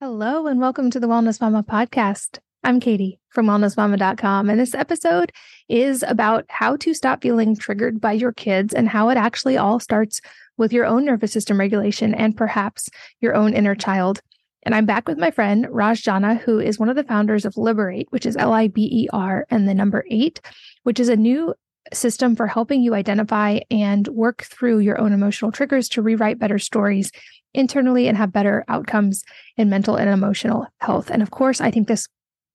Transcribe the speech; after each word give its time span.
Hello, 0.00 0.46
and 0.46 0.60
welcome 0.60 0.92
to 0.92 1.00
the 1.00 1.08
Wellness 1.08 1.40
Mama 1.40 1.64
podcast. 1.64 2.38
I'm 2.62 2.78
Katie 2.78 3.18
from 3.30 3.46
wellnessmama.com, 3.46 4.48
and 4.48 4.60
this 4.60 4.72
episode 4.72 5.32
is 5.68 6.04
about 6.06 6.44
how 6.48 6.76
to 6.76 6.94
stop 6.94 7.20
feeling 7.20 7.56
triggered 7.56 8.00
by 8.00 8.12
your 8.12 8.30
kids 8.30 8.72
and 8.72 8.88
how 8.88 9.08
it 9.08 9.16
actually 9.16 9.56
all 9.56 9.80
starts 9.80 10.20
with 10.56 10.72
your 10.72 10.86
own 10.86 11.04
nervous 11.04 11.32
system 11.32 11.58
regulation 11.58 12.14
and 12.14 12.36
perhaps 12.36 12.88
your 13.20 13.34
own 13.34 13.52
inner 13.54 13.74
child. 13.74 14.20
And 14.62 14.72
I'm 14.72 14.86
back 14.86 15.08
with 15.08 15.18
my 15.18 15.32
friend 15.32 15.66
Raj 15.68 16.00
Jana, 16.00 16.36
who 16.36 16.60
is 16.60 16.78
one 16.78 16.88
of 16.88 16.94
the 16.94 17.02
founders 17.02 17.44
of 17.44 17.54
Liber8, 17.54 18.04
which 18.10 18.24
is 18.24 18.36
L 18.36 18.52
I 18.52 18.68
B 18.68 18.88
E 18.92 19.08
R 19.12 19.48
and 19.50 19.68
the 19.68 19.74
number 19.74 20.04
eight, 20.08 20.40
which 20.84 21.00
is 21.00 21.08
a 21.08 21.16
new 21.16 21.54
system 21.92 22.36
for 22.36 22.46
helping 22.46 22.82
you 22.82 22.94
identify 22.94 23.60
and 23.70 24.06
work 24.08 24.44
through 24.44 24.78
your 24.78 25.00
own 25.00 25.12
emotional 25.12 25.52
triggers 25.52 25.88
to 25.90 26.02
rewrite 26.02 26.38
better 26.38 26.58
stories 26.58 27.10
internally 27.54 28.08
and 28.08 28.16
have 28.16 28.32
better 28.32 28.64
outcomes 28.68 29.24
in 29.56 29.70
mental 29.70 29.96
and 29.96 30.10
emotional 30.10 30.66
health. 30.80 31.10
And 31.10 31.22
of 31.22 31.30
course, 31.30 31.60
I 31.60 31.70
think 31.70 31.88
this 31.88 32.08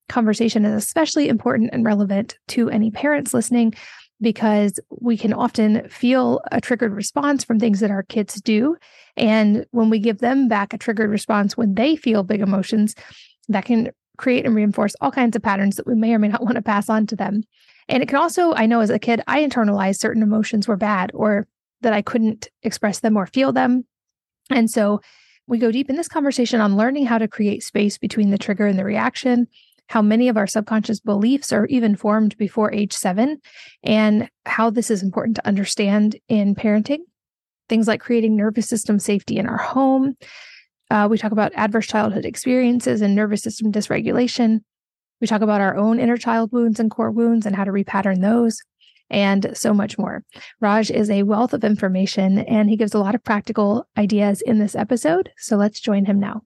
conversation 0.10 0.66
is 0.66 0.84
especially 0.84 1.30
important 1.30 1.72
and 1.74 1.86
relevant 1.86 2.38
to 2.50 2.70
any 2.70 2.92
parents 2.92 3.34
listening 3.34 3.74
because 4.22 4.80
we 4.90 5.18
can 5.18 5.34
often 5.34 5.88
feel 5.90 6.42
a 6.52 6.62
triggered 6.62 6.94
response 6.94 7.44
from 7.44 7.60
things 7.60 7.80
that 7.80 7.92
our 7.92 8.04
kids 8.04 8.36
do. 8.36 8.78
And 9.18 9.66
when 9.72 9.90
we 9.90 10.00
give 10.00 10.20
them 10.20 10.48
back 10.48 10.74
a 10.74 10.78
triggered 10.78 11.10
response 11.10 11.58
when 11.58 11.76
they 11.76 11.96
feel 11.96 12.24
big 12.24 12.42
emotions, 12.42 12.96
that 13.50 13.66
can 13.66 13.90
create 14.18 14.46
and 14.46 14.56
reinforce 14.56 14.96
all 15.02 15.12
kinds 15.12 15.36
of 15.36 15.42
patterns 15.42 15.76
that 15.76 15.88
we 15.88 15.96
may 15.96 16.14
or 16.14 16.20
may 16.20 16.30
not 16.30 16.44
want 16.44 16.56
to 16.56 16.62
pass 16.62 16.90
on 16.90 17.06
to 17.08 17.16
them. 17.16 17.44
And 17.90 18.02
it 18.02 18.10
can 18.10 18.18
also, 18.18 18.54
I 18.54 18.66
know 18.66 18.80
as 18.80 18.90
a 18.90 19.00
kid, 19.00 19.22
I 19.28 19.44
internalized 19.44 20.00
certain 20.00 20.24
emotions 20.24 20.68
were 20.68 20.78
bad 20.78 21.12
or 21.14 21.48
that 21.82 21.94
I 21.94 22.02
couldn't 22.02 22.50
express 22.64 23.00
them 23.00 23.18
or 23.18 23.26
feel 23.26 23.52
them. 23.52 23.86
And 24.50 24.70
so 24.70 25.02
we 25.48 25.58
go 25.58 25.72
deep 25.72 25.90
in 25.90 25.98
this 25.98 26.08
conversation 26.08 26.62
on 26.62 26.78
learning 26.78 27.06
how 27.06 27.18
to 27.18 27.28
create 27.28 27.64
space 27.64 27.98
between 27.98 28.30
the 28.30 28.38
trigger 28.38 28.66
and 28.66 28.80
the 28.80 28.86
reaction, 28.86 29.48
how 29.88 30.02
many 30.02 30.30
of 30.30 30.38
our 30.38 30.48
subconscious 30.48 31.02
beliefs 31.02 31.52
are 31.52 31.66
even 31.66 31.96
formed 31.96 32.38
before 32.38 32.74
age 32.74 32.94
seven, 32.94 33.40
and 33.84 34.30
how 34.46 34.70
this 34.70 34.90
is 34.90 35.04
important 35.04 35.36
to 35.36 35.48
understand 35.48 36.16
in 36.30 36.56
parenting. 36.56 37.00
Things 37.68 37.88
like 37.88 38.02
creating 38.02 38.36
nervous 38.36 38.68
system 38.68 39.00
safety 39.00 39.38
in 39.38 39.48
our 39.48 39.58
home. 39.58 40.16
Uh, 40.90 41.08
we 41.10 41.18
talk 41.18 41.32
about 41.32 41.52
adverse 41.56 41.88
childhood 41.88 42.26
experiences 42.26 43.02
and 43.02 43.16
nervous 43.16 43.42
system 43.42 43.72
dysregulation. 43.72 44.62
We 45.24 45.28
talk 45.28 45.42
about 45.42 45.62
our 45.62 45.78
own 45.78 46.02
inner 46.02 46.18
child 46.18 46.52
wounds 46.52 46.82
and 46.82 46.92
core 46.92 47.10
wounds 47.10 47.46
and 47.46 47.56
how 47.56 47.64
to 47.64 47.72
repattern 47.72 48.20
those 48.20 48.60
and 49.10 49.52
so 49.54 49.74
much 49.74 49.98
more. 49.98 50.22
Raj 50.60 50.92
is 50.92 51.10
a 51.10 51.24
wealth 51.24 51.54
of 51.54 51.64
information 51.64 52.40
and 52.40 52.70
he 52.70 52.76
gives 52.76 52.94
a 52.94 53.00
lot 53.00 53.16
of 53.16 53.24
practical 53.24 53.88
ideas 53.98 54.42
in 54.42 54.60
this 54.60 54.76
episode. 54.76 55.32
So 55.38 55.56
let's 55.56 55.80
join 55.80 56.04
him 56.04 56.20
now. 56.20 56.42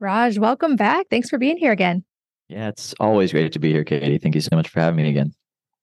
Raj, 0.00 0.36
welcome 0.36 0.74
back. 0.74 1.06
Thanks 1.10 1.30
for 1.30 1.38
being 1.38 1.56
here 1.56 1.70
again. 1.70 2.02
Yeah, 2.48 2.70
it's 2.70 2.92
always 2.98 3.30
great 3.30 3.52
to 3.52 3.60
be 3.60 3.70
here, 3.70 3.84
Katie. 3.84 4.18
Thank 4.18 4.34
you 4.34 4.40
so 4.40 4.56
much 4.56 4.68
for 4.68 4.80
having 4.80 4.96
me 4.96 5.08
again. 5.08 5.32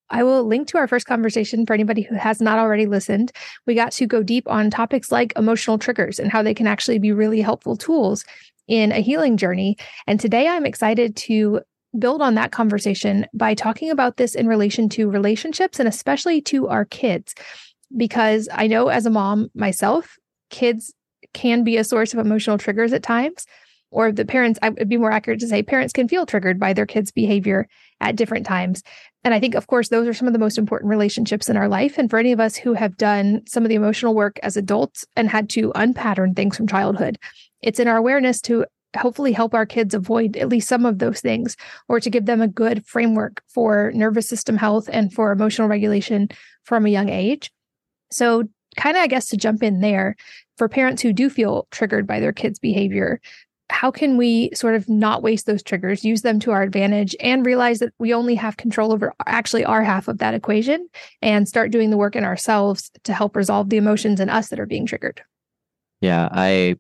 I 0.10 0.24
will 0.24 0.44
link 0.44 0.68
to 0.68 0.78
our 0.78 0.90
first 0.90 1.06
conversation 1.06 1.66
for 1.66 1.74
anybody 1.74 2.02
who 2.02 2.16
has 2.16 2.42
not 2.42 2.60
already 2.60 2.86
listened. 2.86 3.32
We 3.66 3.76
got 3.76 3.94
to 3.94 4.06
go 4.06 4.24
deep 4.24 4.46
on 4.50 4.70
topics 4.70 5.10
like 5.10 5.32
emotional 5.38 5.78
triggers 5.78 6.20
and 6.20 6.30
how 6.30 6.44
they 6.44 6.54
can 6.54 6.68
actually 6.68 7.00
be 7.00 7.14
really 7.14 7.40
helpful 7.40 7.78
tools 7.78 8.26
in 8.68 8.92
a 8.92 9.00
healing 9.00 9.38
journey. 9.38 9.78
And 10.06 10.20
today 10.20 10.50
I'm 10.50 10.66
excited 10.66 11.16
to 11.16 11.62
build 11.98 12.22
on 12.22 12.36
that 12.36 12.52
conversation 12.52 13.26
by 13.34 13.54
talking 13.54 13.90
about 13.90 14.18
this 14.18 14.36
in 14.36 14.48
relation 14.48 14.90
to 14.90 15.10
relationships 15.10 15.80
and 15.80 15.88
especially 15.88 16.42
to 16.42 16.68
our 16.68 16.86
kids. 16.86 17.34
Because 17.96 18.48
I 18.52 18.68
know 18.68 18.90
as 18.90 19.06
a 19.06 19.10
mom 19.10 19.50
myself, 19.56 20.18
kids 20.50 20.94
can 21.34 21.64
be 21.64 21.78
a 21.78 21.84
source 21.84 22.14
of 22.14 22.20
emotional 22.20 22.58
triggers 22.58 22.94
at 22.94 23.04
times. 23.04 23.46
Or 23.92 24.12
the 24.12 24.26
parents, 24.26 24.60
I 24.62 24.70
would 24.70 24.88
be 24.88 24.98
more 24.98 25.12
accurate 25.12 25.40
to 25.40 25.48
say 25.48 25.64
parents 25.64 25.94
can 25.94 26.08
feel 26.08 26.28
triggered 26.28 26.60
by 26.60 26.74
their 26.74 26.86
kids' 26.86 27.12
behavior 27.12 27.68
at 28.00 28.16
different 28.16 28.46
times. 28.46 28.84
And 29.24 29.34
I 29.34 29.40
think, 29.40 29.56
of 29.56 29.66
course, 29.66 29.90
those 29.90 30.08
are 30.08 30.14
some 30.14 30.28
of 30.28 30.34
the 30.34 30.40
most 30.40 30.60
important 30.60 30.90
relationships 30.90 31.50
in 31.50 31.58
our 31.58 31.68
life. 31.68 31.98
And 31.98 32.08
for 32.08 32.20
any 32.20 32.32
of 32.32 32.40
us 32.40 32.56
who 32.56 32.74
have 32.74 32.98
done 32.98 33.42
some 33.48 33.64
of 33.64 33.70
the 33.70 33.76
emotional 33.76 34.14
work 34.14 34.40
as 34.44 34.56
adults 34.56 35.06
and 35.16 35.28
had 35.28 35.50
to 35.52 35.72
unpattern 35.74 36.36
things 36.36 36.56
from 36.56 36.68
childhood, 36.68 37.18
it's 37.64 37.80
in 37.80 37.88
our 37.88 37.98
awareness 37.98 38.42
to 38.42 38.66
hopefully 38.98 39.32
help 39.32 39.54
our 39.54 39.66
kids 39.66 39.94
avoid 39.94 40.36
at 40.38 40.50
least 40.50 40.68
some 40.68 40.86
of 40.86 41.00
those 41.00 41.22
things 41.22 41.56
or 41.88 42.00
to 42.00 42.10
give 42.10 42.26
them 42.26 42.42
a 42.42 42.48
good 42.48 42.86
framework 42.86 43.44
for 43.48 43.92
nervous 43.94 44.28
system 44.28 44.58
health 44.58 44.90
and 44.92 45.14
for 45.14 45.32
emotional 45.32 45.68
regulation 45.68 46.28
from 46.64 46.86
a 46.86 46.90
young 46.90 47.10
age. 47.10 47.52
So, 48.12 48.44
kind 48.78 48.98
of, 48.98 49.04
I 49.04 49.08
guess, 49.08 49.28
to 49.30 49.38
jump 49.38 49.64
in 49.64 49.82
there 49.82 50.16
for 50.58 50.70
parents 50.70 51.02
who 51.02 51.14
do 51.14 51.30
feel 51.30 51.68
triggered 51.72 52.08
by 52.08 52.20
their 52.20 52.34
kids' 52.34 52.60
behavior, 52.60 53.20
how 53.70 53.92
can 53.92 54.18
we 54.18 54.50
sort 54.54 54.76
of 54.76 54.90
not 54.90 55.22
waste 55.22 55.46
those 55.46 55.62
triggers, 55.62 56.04
use 56.04 56.22
them 56.22 56.40
to 56.40 56.52
our 56.52 56.64
advantage, 56.64 57.16
and 57.20 57.46
realize 57.46 57.80
that 57.80 57.94
we 58.00 58.14
only 58.14 58.36
have 58.36 58.58
control 58.58 58.92
over 58.92 59.14
actually 59.28 59.64
our 59.64 59.84
half 59.84 60.08
of 60.08 60.18
that 60.18 60.34
equation 60.34 60.90
and 61.22 61.48
start 61.48 61.72
doing 61.72 61.92
the 61.92 61.98
work 61.98 62.16
in 62.16 62.24
ourselves 62.24 62.92
to 63.04 63.14
help 63.14 63.36
resolve 63.36 63.70
the 63.70 63.78
emotions 63.78 64.20
in 64.20 64.30
us 64.30 64.50
that 64.50 64.60
are 64.60 64.66
being 64.66 64.86
triggered? 64.86 65.22
Yeah, 66.02 66.30
I 66.32 66.78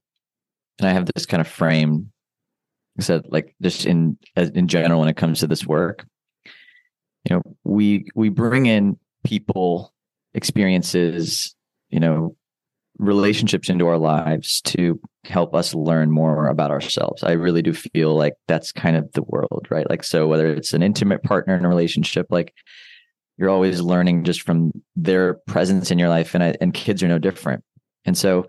and 0.80 0.88
I 0.88 0.94
have 0.94 1.06
this 1.14 1.26
kind 1.26 1.42
of 1.42 1.48
frame. 1.48 2.12
Said, 3.00 3.22
like 3.30 3.56
just 3.62 3.86
in 3.86 4.18
in 4.36 4.68
general, 4.68 5.00
when 5.00 5.08
it 5.08 5.16
comes 5.16 5.40
to 5.40 5.48
this 5.48 5.66
work, 5.66 6.06
you 7.30 7.36
know, 7.36 7.42
we 7.64 8.06
we 8.14 8.28
bring 8.28 8.66
in 8.66 8.98
people, 9.24 9.94
experiences, 10.34 11.56
you 11.90 12.02
know, 12.02 12.36
relationships 12.98 13.70
into 13.70 13.88
our 13.88 13.98
lives 13.98 14.60
to 14.62 15.00
help 15.24 15.56
us 15.56 15.74
learn 15.74 16.12
more 16.12 16.48
about 16.48 16.72
ourselves. 16.72 17.24
I 17.24 17.32
really 17.32 17.62
do 17.62 17.74
feel 17.74 18.16
like 18.16 18.34
that's 18.50 18.74
kind 18.74 18.98
of 18.98 19.10
the 19.14 19.24
world, 19.24 19.68
right? 19.70 19.90
Like, 19.90 20.04
so 20.04 20.28
whether 20.28 20.48
it's 20.48 20.74
an 20.74 20.84
intimate 20.84 21.24
partner 21.24 21.56
in 21.56 21.64
a 21.64 21.70
relationship, 21.70 22.28
like 22.30 22.54
you're 23.38 23.50
always 23.50 23.80
learning 23.80 24.26
just 24.26 24.42
from 24.42 24.74
their 24.98 25.36
presence 25.48 25.90
in 25.90 26.00
your 26.00 26.10
life, 26.10 26.36
and 26.36 26.44
I, 26.44 26.56
and 26.60 26.74
kids 26.74 27.02
are 27.02 27.08
no 27.08 27.20
different. 27.20 27.64
And 28.04 28.18
so 28.18 28.48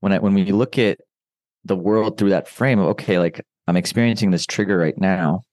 when 0.00 0.12
I 0.12 0.20
when 0.20 0.34
we 0.34 0.52
look 0.52 0.78
at 0.78 1.00
the 1.64 1.76
world 1.76 2.18
through 2.18 2.30
that 2.30 2.48
frame 2.48 2.78
of 2.78 2.86
okay 2.86 3.18
like 3.18 3.44
i'm 3.66 3.76
experiencing 3.76 4.30
this 4.30 4.46
trigger 4.46 4.78
right 4.78 4.98
now. 4.98 5.44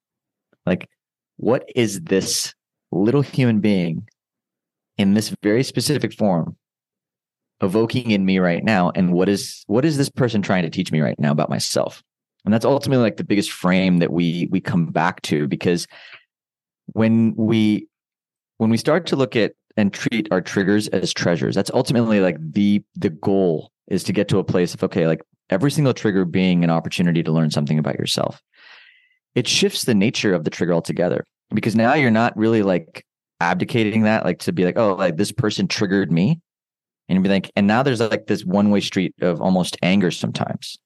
Like 0.65 0.89
what 1.37 1.69
is 1.75 2.01
this 2.01 2.53
little 2.91 3.21
human 3.21 3.59
being 3.59 4.07
in 4.97 5.13
this 5.13 5.35
very 5.43 5.63
specific 5.63 6.13
form 6.13 6.55
evoking 7.61 8.11
in 8.11 8.25
me 8.25 8.39
right 8.39 8.63
now? 8.63 8.91
And 8.95 9.13
what 9.13 9.29
is 9.29 9.63
what 9.67 9.85
is 9.85 9.97
this 9.97 10.09
person 10.09 10.41
trying 10.41 10.63
to 10.63 10.69
teach 10.69 10.91
me 10.91 11.01
right 11.01 11.19
now 11.19 11.31
about 11.31 11.49
myself? 11.49 12.03
And 12.45 12.53
that's 12.53 12.65
ultimately 12.65 13.03
like 13.03 13.17
the 13.17 13.23
biggest 13.23 13.51
frame 13.51 13.97
that 13.97 14.11
we 14.11 14.47
we 14.51 14.61
come 14.61 14.87
back 14.87 15.21
to 15.23 15.47
because 15.47 15.87
when 16.93 17.35
we 17.35 17.87
when 18.57 18.69
we 18.69 18.77
start 18.77 19.07
to 19.07 19.15
look 19.15 19.35
at 19.35 19.53
and 19.77 19.91
treat 19.91 20.27
our 20.31 20.41
triggers 20.41 20.87
as 20.89 21.11
treasures 21.11 21.55
that's 21.55 21.71
ultimately 21.73 22.21
like 22.21 22.37
the 22.39 22.81
the 22.95 23.09
goal 23.09 23.71
is 23.87 24.03
to 24.03 24.13
get 24.13 24.27
to 24.29 24.37
a 24.37 24.43
place 24.43 24.73
of 24.73 24.83
okay 24.83 25.07
like 25.07 25.21
every 25.49 25.71
single 25.71 25.93
trigger 25.93 26.25
being 26.25 26.63
an 26.63 26.69
opportunity 26.69 27.23
to 27.23 27.31
learn 27.31 27.51
something 27.51 27.79
about 27.79 27.99
yourself. 27.99 28.41
It 29.35 29.47
shifts 29.47 29.83
the 29.83 29.95
nature 29.95 30.33
of 30.33 30.43
the 30.43 30.49
trigger 30.49 30.73
altogether 30.73 31.25
because 31.53 31.75
now 31.75 31.93
you're 31.93 32.11
not 32.11 32.35
really 32.37 32.63
like 32.63 33.05
abdicating 33.41 34.03
that, 34.03 34.25
like 34.25 34.39
to 34.39 34.51
be 34.51 34.65
like, 34.65 34.77
oh, 34.77 34.93
like 34.95 35.17
this 35.17 35.31
person 35.31 35.67
triggered 35.67 36.11
me. 36.11 36.39
And 37.07 37.21
be 37.21 37.29
like, 37.29 37.51
and 37.55 37.67
now 37.67 37.83
there's 37.83 37.99
like 37.99 38.25
this 38.25 38.43
one 38.43 38.71
way 38.71 38.81
street 38.81 39.13
of 39.21 39.39
almost 39.39 39.77
anger 39.83 40.09
sometimes 40.09 40.79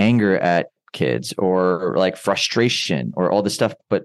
anger 0.00 0.38
at 0.38 0.68
kids 0.92 1.32
or 1.38 1.94
like 1.96 2.16
frustration 2.16 3.12
or 3.16 3.30
all 3.30 3.42
this 3.42 3.54
stuff. 3.54 3.74
But 3.88 4.04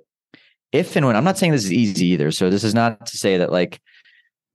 if 0.72 0.96
and 0.96 1.06
when 1.06 1.16
I'm 1.16 1.24
not 1.24 1.38
saying 1.38 1.54
this 1.54 1.64
is 1.64 1.74
easy 1.74 2.08
either. 2.08 2.32
So 2.32 2.50
this 2.50 2.64
is 2.64 2.76
not 2.76 3.08
to 3.08 3.18
say 3.18 3.38
that 3.38 3.52
like 3.52 3.80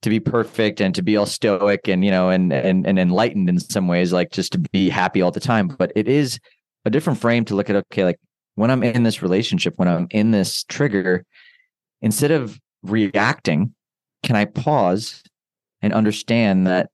to 0.03 0.11
be 0.11 0.21
perfect 0.21 0.81
and 0.81 0.94
to 0.94 1.03
be 1.03 1.16
all 1.16 1.27
stoic 1.27 1.88
and 1.88 2.05
you 2.05 2.11
know 2.11 2.31
and 2.31 2.53
and 2.53 2.87
and 2.87 2.99
enlightened 2.99 3.49
in 3.49 3.59
some 3.59 3.87
ways 3.87 4.12
like 4.12 4.31
just 4.31 4.53
to 4.53 4.59
be 4.59 4.88
happy 4.88 5.22
all 5.22 5.31
the 5.31 5.41
time. 5.41 5.69
But 5.69 5.93
it 5.94 6.09
is 6.09 6.38
a 6.84 6.91
different 6.91 7.19
frame 7.19 7.44
to 7.47 7.55
look 7.55 7.69
at 7.71 7.77
okay 7.77 8.05
like 8.05 8.19
when 8.54 8.71
i'm 8.71 8.83
in 8.83 9.03
this 9.03 9.22
relationship 9.22 9.75
when 9.77 9.86
i'm 9.86 10.07
in 10.10 10.30
this 10.30 10.65
trigger 10.65 11.25
instead 12.01 12.30
of 12.30 12.59
reacting 12.83 13.75
can 14.22 14.34
i 14.34 14.47
pause 14.47 15.22
and 15.83 15.92
understand 15.92 16.66
that 16.66 16.89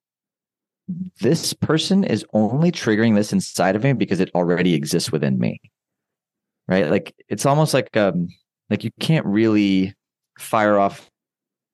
this 1.21 1.53
person 1.53 2.03
is 2.03 2.25
only 2.33 2.73
triggering 2.73 3.15
this 3.15 3.33
inside 3.33 3.77
of 3.77 3.85
me 3.85 3.93
because 3.93 4.19
it 4.19 4.31
already 4.35 4.75
exists 4.75 5.13
within 5.13 5.39
me 5.39 5.61
right? 6.69 6.91
Like 6.91 7.15
it's 7.29 7.47
almost 7.47 7.75
like 7.75 7.97
um 7.97 8.29
like 8.71 8.85
you 8.85 8.91
can't 9.01 9.27
really 9.27 9.95
fire 10.39 10.79
off 10.79 11.11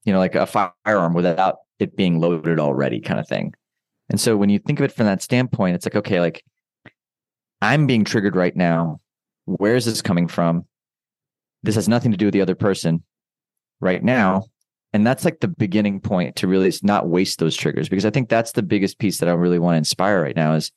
you 0.04 0.12
know, 0.12 0.18
like 0.18 0.34
a 0.34 0.46
firearm 0.46 1.14
without 1.14 1.56
it 1.78 1.96
being 1.96 2.20
loaded 2.20 2.58
already 2.58 3.00
kind 3.00 3.20
of 3.20 3.28
thing. 3.28 3.54
And 4.08 4.20
so 4.20 4.36
when 4.36 4.50
you 4.50 4.58
think 4.58 4.80
of 4.80 4.84
it 4.84 4.92
from 4.92 5.06
that 5.06 5.22
standpoint, 5.22 5.74
it's 5.74 5.86
like, 5.86 5.96
okay, 5.96 6.20
like 6.20 6.44
I'm 7.60 7.86
being 7.86 8.04
triggered 8.04 8.36
right 8.36 8.54
now. 8.54 9.00
Where 9.46 9.76
is 9.76 9.84
this 9.84 10.02
coming 10.02 10.28
from? 10.28 10.66
This 11.62 11.76
has 11.76 11.88
nothing 11.88 12.10
to 12.10 12.16
do 12.16 12.26
with 12.26 12.34
the 12.34 12.42
other 12.42 12.54
person 12.54 13.02
right 13.80 14.02
now. 14.02 14.44
And 14.92 15.06
that's 15.06 15.24
like 15.24 15.40
the 15.40 15.48
beginning 15.48 16.00
point 16.00 16.36
to 16.36 16.46
really 16.46 16.72
not 16.82 17.08
waste 17.08 17.38
those 17.38 17.56
triggers 17.56 17.88
because 17.88 18.04
I 18.04 18.10
think 18.10 18.28
that's 18.28 18.52
the 18.52 18.62
biggest 18.62 18.98
piece 18.98 19.18
that 19.18 19.28
I 19.28 19.32
really 19.32 19.58
want 19.58 19.74
to 19.74 19.78
inspire 19.78 20.20
right 20.20 20.36
now 20.36 20.54
is 20.54 20.70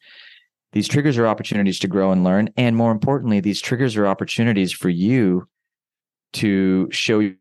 these 0.72 0.88
triggers 0.88 1.18
are 1.18 1.28
opportunities 1.28 1.80
to 1.80 1.88
grow 1.88 2.12
and 2.12 2.24
learn. 2.24 2.50
And 2.56 2.76
more 2.76 2.92
importantly, 2.92 3.40
these 3.40 3.62
triggers 3.62 3.98
are 3.98 4.08
opportunities 4.08 4.72
for 4.72 4.90
you 4.90 5.48
to 6.34 6.88
show 6.92 7.34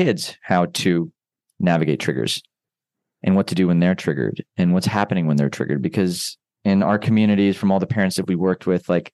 kids 0.00 0.38
how 0.40 0.64
to 0.64 1.12
navigate 1.58 2.00
triggers 2.00 2.42
and 3.22 3.36
what 3.36 3.48
to 3.48 3.54
do 3.54 3.66
when 3.66 3.80
they're 3.80 3.94
triggered 3.94 4.42
and 4.56 4.72
what's 4.72 4.86
happening 4.86 5.26
when 5.26 5.36
they're 5.36 5.50
triggered. 5.50 5.82
Because 5.82 6.38
in 6.64 6.82
our 6.82 6.98
communities, 6.98 7.54
from 7.54 7.70
all 7.70 7.78
the 7.78 7.86
parents 7.86 8.16
that 8.16 8.26
we 8.26 8.34
worked 8.34 8.66
with, 8.66 8.88
like 8.88 9.12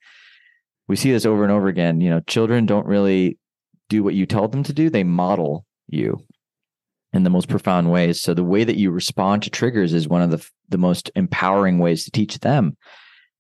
we 0.87 0.95
see 0.95 1.11
this 1.11 1.27
over 1.27 1.43
and 1.43 1.53
over 1.53 1.67
again, 1.67 2.01
you 2.01 2.09
know, 2.09 2.21
children 2.21 2.67
don't 2.67 2.87
really 2.87 3.37
do 3.89 4.05
what 4.05 4.15
you 4.15 4.27
tell 4.27 4.47
them 4.47 4.63
to 4.63 4.73
do, 4.73 4.89
they 4.89 5.03
model 5.03 5.67
you 5.89 6.21
in 7.13 7.25
the 7.25 7.31
most 7.31 7.49
profound 7.49 7.91
ways. 7.91 8.21
So 8.21 8.33
the 8.33 8.45
way 8.45 8.63
that 8.63 8.77
you 8.77 8.93
respond 8.93 9.43
to 9.43 9.51
triggers 9.51 9.93
is 9.93 10.07
one 10.07 10.23
of 10.23 10.31
the 10.31 10.49
the 10.69 10.79
most 10.79 11.11
empowering 11.17 11.81
ways 11.81 12.05
to 12.05 12.13
teach 12.13 12.39
them 12.39 12.77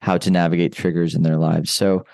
how 0.01 0.19
to 0.19 0.33
navigate 0.33 0.73
triggers 0.73 1.15
in 1.15 1.23
their 1.23 1.37
lives. 1.37 1.71
So 1.71 2.07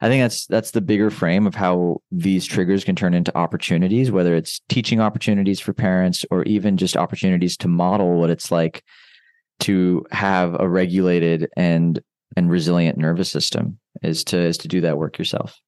I 0.00 0.08
think 0.08 0.22
that's 0.22 0.46
that's 0.46 0.70
the 0.70 0.80
bigger 0.80 1.10
frame 1.10 1.46
of 1.46 1.54
how 1.54 2.02
these 2.12 2.46
triggers 2.46 2.84
can 2.84 2.94
turn 2.94 3.14
into 3.14 3.36
opportunities, 3.36 4.12
whether 4.12 4.34
it's 4.36 4.60
teaching 4.68 5.00
opportunities 5.00 5.58
for 5.58 5.72
parents 5.72 6.24
or 6.30 6.44
even 6.44 6.76
just 6.76 6.96
opportunities 6.96 7.56
to 7.58 7.68
model 7.68 8.20
what 8.20 8.30
it's 8.30 8.52
like 8.52 8.84
to 9.60 10.06
have 10.12 10.56
a 10.60 10.68
regulated 10.68 11.48
and 11.56 12.00
and 12.36 12.50
resilient 12.50 12.96
nervous 12.96 13.28
system 13.28 13.78
is 14.02 14.22
to 14.24 14.38
is 14.38 14.58
to 14.58 14.68
do 14.68 14.80
that 14.82 14.98
work 14.98 15.18
yourself. 15.18 15.60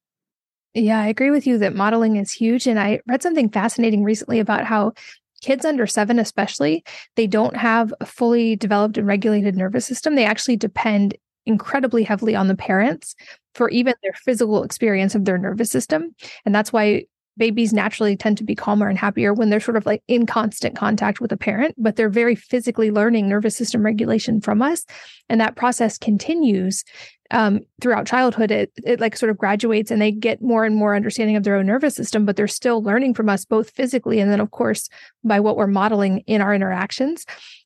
Yeah, 0.73 1.01
I 1.01 1.07
agree 1.07 1.31
with 1.31 1.45
you 1.45 1.57
that 1.57 1.75
modeling 1.75 2.15
is 2.15 2.31
huge. 2.31 2.65
And 2.67 2.79
I 2.79 3.01
read 3.07 3.21
something 3.21 3.49
fascinating 3.49 4.03
recently 4.05 4.39
about 4.39 4.63
how 4.63 4.93
kids 5.41 5.65
under 5.65 5.85
seven, 5.85 6.17
especially, 6.17 6.85
they 7.17 7.27
don't 7.27 7.57
have 7.57 7.93
a 7.99 8.05
fully 8.05 8.55
developed 8.55 8.97
and 8.97 9.05
regulated 9.05 9.57
nervous 9.57 9.85
system. 9.85 10.15
They 10.15 10.25
actually 10.25 10.55
depend 10.55 11.15
incredibly 11.45 12.03
heavily 12.03 12.35
on 12.35 12.47
the 12.47 12.55
parents 12.55 13.15
for 13.55 13.69
even 13.69 13.93
their 14.03 14.13
physical 14.13 14.63
experience 14.63 15.15
of 15.15 15.25
their 15.25 15.37
nervous 15.37 15.69
system. 15.69 16.15
And 16.45 16.53
that's 16.53 16.71
why 16.71 17.05
babies 17.37 17.73
naturally 17.73 18.15
tend 18.15 18.37
to 18.37 18.43
be 18.43 18.55
calmer 18.55 18.87
and 18.87 18.97
happier 18.97 19.33
when 19.33 19.49
they're 19.49 19.59
sort 19.59 19.77
of 19.77 19.85
like 19.85 20.03
in 20.07 20.25
constant 20.25 20.75
contact 20.75 21.21
with 21.21 21.31
a 21.31 21.37
parent, 21.37 21.73
but 21.77 21.95
they're 21.95 22.09
very 22.09 22.35
physically 22.35 22.91
learning 22.91 23.27
nervous 23.27 23.55
system 23.55 23.83
regulation 23.83 24.41
from 24.41 24.61
us. 24.61 24.85
And 25.29 25.39
that 25.39 25.55
process 25.55 25.97
continues 25.97 26.83
um, 27.31 27.61
throughout 27.81 28.05
childhood. 28.05 28.51
It, 28.51 28.71
it 28.85 28.99
like 28.99 29.17
sort 29.17 29.29
of 29.29 29.37
graduates 29.37 29.89
and 29.89 30.01
they 30.01 30.11
get 30.11 30.41
more 30.41 30.65
and 30.65 30.75
more 30.75 30.95
understanding 30.95 31.37
of 31.37 31.43
their 31.43 31.55
own 31.55 31.65
nervous 31.65 31.95
system, 31.95 32.25
but 32.25 32.35
they're 32.35 32.47
still 32.47 32.83
learning 32.83 33.13
from 33.13 33.29
us 33.29 33.45
both 33.45 33.71
physically 33.71 34.19
and 34.19 34.29
then, 34.29 34.41
of 34.41 34.51
course, 34.51 34.89
by 35.23 35.39
what 35.39 35.55
we're 35.55 35.67
modeling 35.67 36.19
in 36.27 36.41
our 36.41 36.53
interactions. 36.53 37.25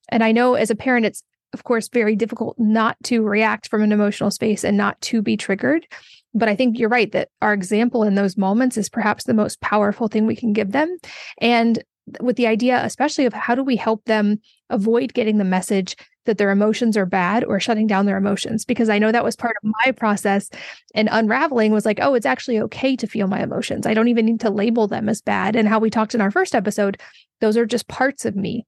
And 0.09 0.23
I 0.23 0.31
know 0.31 0.53
as 0.53 0.69
a 0.69 0.75
parent, 0.75 1.07
it's 1.07 1.23
of 1.55 1.63
course, 1.63 1.87
very 1.87 2.17
difficult 2.17 2.59
not 2.59 2.97
to 3.05 3.23
react 3.23 3.69
from 3.69 3.81
an 3.81 3.93
emotional 3.93 4.29
space 4.29 4.65
and 4.65 4.75
not 4.75 4.99
to 4.99 5.21
be 5.21 5.37
triggered. 5.37 5.87
But 6.33 6.49
I 6.49 6.55
think 6.57 6.77
you're 6.77 6.89
right 6.89 7.09
that 7.13 7.29
our 7.41 7.53
example 7.53 8.03
in 8.03 8.15
those 8.15 8.35
moments 8.35 8.75
is 8.75 8.89
perhaps 8.89 9.23
the 9.23 9.33
most 9.33 9.61
powerful 9.61 10.09
thing 10.09 10.25
we 10.25 10.35
can 10.35 10.51
give 10.51 10.73
them. 10.73 10.97
And 11.39 11.81
with 12.19 12.35
the 12.35 12.45
idea, 12.45 12.83
especially 12.83 13.25
of 13.25 13.31
how 13.31 13.55
do 13.55 13.63
we 13.63 13.77
help 13.77 14.03
them 14.03 14.41
avoid 14.69 15.13
getting 15.13 15.37
the 15.37 15.45
message 15.45 15.95
that 16.25 16.37
their 16.37 16.51
emotions 16.51 16.97
are 16.97 17.05
bad 17.05 17.45
or 17.45 17.57
shutting 17.61 17.87
down 17.87 18.05
their 18.05 18.17
emotions 18.17 18.65
because 18.65 18.89
I 18.89 18.99
know 18.99 19.13
that 19.13 19.23
was 19.23 19.37
part 19.37 19.55
of 19.63 19.71
my 19.85 19.93
process 19.93 20.49
and 20.93 21.07
unraveling 21.09 21.71
was 21.71 21.85
like, 21.85 21.99
oh, 22.01 22.15
it's 22.15 22.25
actually 22.25 22.59
okay 22.59 22.97
to 22.97 23.07
feel 23.07 23.27
my 23.27 23.41
emotions. 23.41 23.87
I 23.87 23.93
don't 23.93 24.09
even 24.09 24.25
need 24.25 24.41
to 24.41 24.49
label 24.49 24.89
them 24.89 25.07
as 25.07 25.21
bad. 25.21 25.55
And 25.55 25.69
how 25.69 25.79
we 25.79 25.89
talked 25.89 26.15
in 26.15 26.19
our 26.19 26.31
first 26.31 26.53
episode, 26.53 26.99
those 27.39 27.55
are 27.55 27.65
just 27.65 27.87
parts 27.87 28.25
of 28.25 28.35
me 28.35 28.65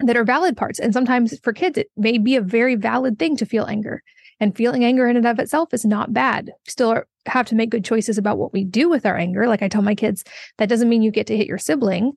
that 0.00 0.16
are 0.16 0.24
valid 0.24 0.56
parts. 0.56 0.78
And 0.78 0.92
sometimes 0.92 1.38
for 1.40 1.52
kids, 1.52 1.78
it 1.78 1.90
may 1.96 2.18
be 2.18 2.36
a 2.36 2.40
very 2.40 2.74
valid 2.74 3.18
thing 3.18 3.36
to 3.36 3.46
feel 3.46 3.66
anger. 3.66 4.02
And 4.38 4.54
feeling 4.54 4.84
anger 4.84 5.08
in 5.08 5.16
and 5.16 5.26
of 5.26 5.38
itself 5.38 5.72
is 5.72 5.86
not 5.86 6.12
bad. 6.12 6.52
Still 6.68 7.02
have 7.24 7.46
to 7.46 7.54
make 7.54 7.70
good 7.70 7.84
choices 7.84 8.18
about 8.18 8.36
what 8.36 8.52
we 8.52 8.64
do 8.64 8.88
with 8.88 9.06
our 9.06 9.16
anger. 9.16 9.46
Like 9.46 9.62
I 9.62 9.68
tell 9.68 9.82
my 9.82 9.94
kids, 9.94 10.24
that 10.58 10.68
doesn't 10.68 10.88
mean 10.88 11.02
you 11.02 11.10
get 11.10 11.26
to 11.28 11.36
hit 11.36 11.46
your 11.46 11.58
sibling, 11.58 12.12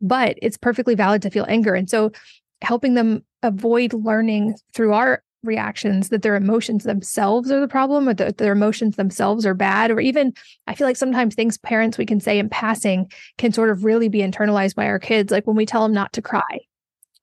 but 0.00 0.38
it's 0.42 0.58
perfectly 0.58 0.94
valid 0.94 1.22
to 1.22 1.30
feel 1.30 1.46
anger. 1.48 1.74
And 1.74 1.88
so 1.88 2.12
helping 2.60 2.94
them 2.94 3.24
avoid 3.42 3.94
learning 3.94 4.56
through 4.74 4.92
our 4.92 5.22
reactions 5.44 6.08
that 6.08 6.22
their 6.22 6.34
emotions 6.34 6.84
themselves 6.84 7.50
are 7.50 7.60
the 7.60 7.68
problem 7.68 8.08
or 8.08 8.14
that 8.14 8.38
their 8.38 8.52
emotions 8.52 8.96
themselves 8.96 9.46
are 9.46 9.54
bad 9.54 9.88
or 9.88 10.00
even 10.00 10.34
i 10.66 10.74
feel 10.74 10.84
like 10.84 10.96
sometimes 10.96 11.36
things 11.36 11.56
parents 11.58 11.96
we 11.96 12.04
can 12.04 12.18
say 12.18 12.40
in 12.40 12.48
passing 12.48 13.08
can 13.36 13.52
sort 13.52 13.70
of 13.70 13.84
really 13.84 14.08
be 14.08 14.18
internalized 14.18 14.74
by 14.74 14.86
our 14.86 14.98
kids 14.98 15.30
like 15.30 15.46
when 15.46 15.54
we 15.54 15.64
tell 15.64 15.84
them 15.84 15.92
not 15.92 16.12
to 16.12 16.20
cry 16.20 16.58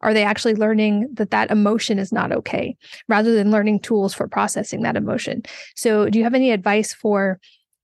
are 0.05 0.13
they 0.13 0.23
actually 0.23 0.53
learning 0.53 1.09
that 1.13 1.31
that 1.31 1.49
emotion 1.49 1.97
is 1.97 2.11
not 2.11 2.31
okay 2.31 2.77
rather 3.07 3.33
than 3.33 3.49
learning 3.49 3.79
tools 3.79 4.13
for 4.13 4.27
processing 4.27 4.83
that 4.83 4.95
emotion? 4.95 5.41
So, 5.75 6.09
do 6.11 6.19
you 6.19 6.23
have 6.23 6.35
any 6.35 6.51
advice 6.51 6.93
for 6.93 7.39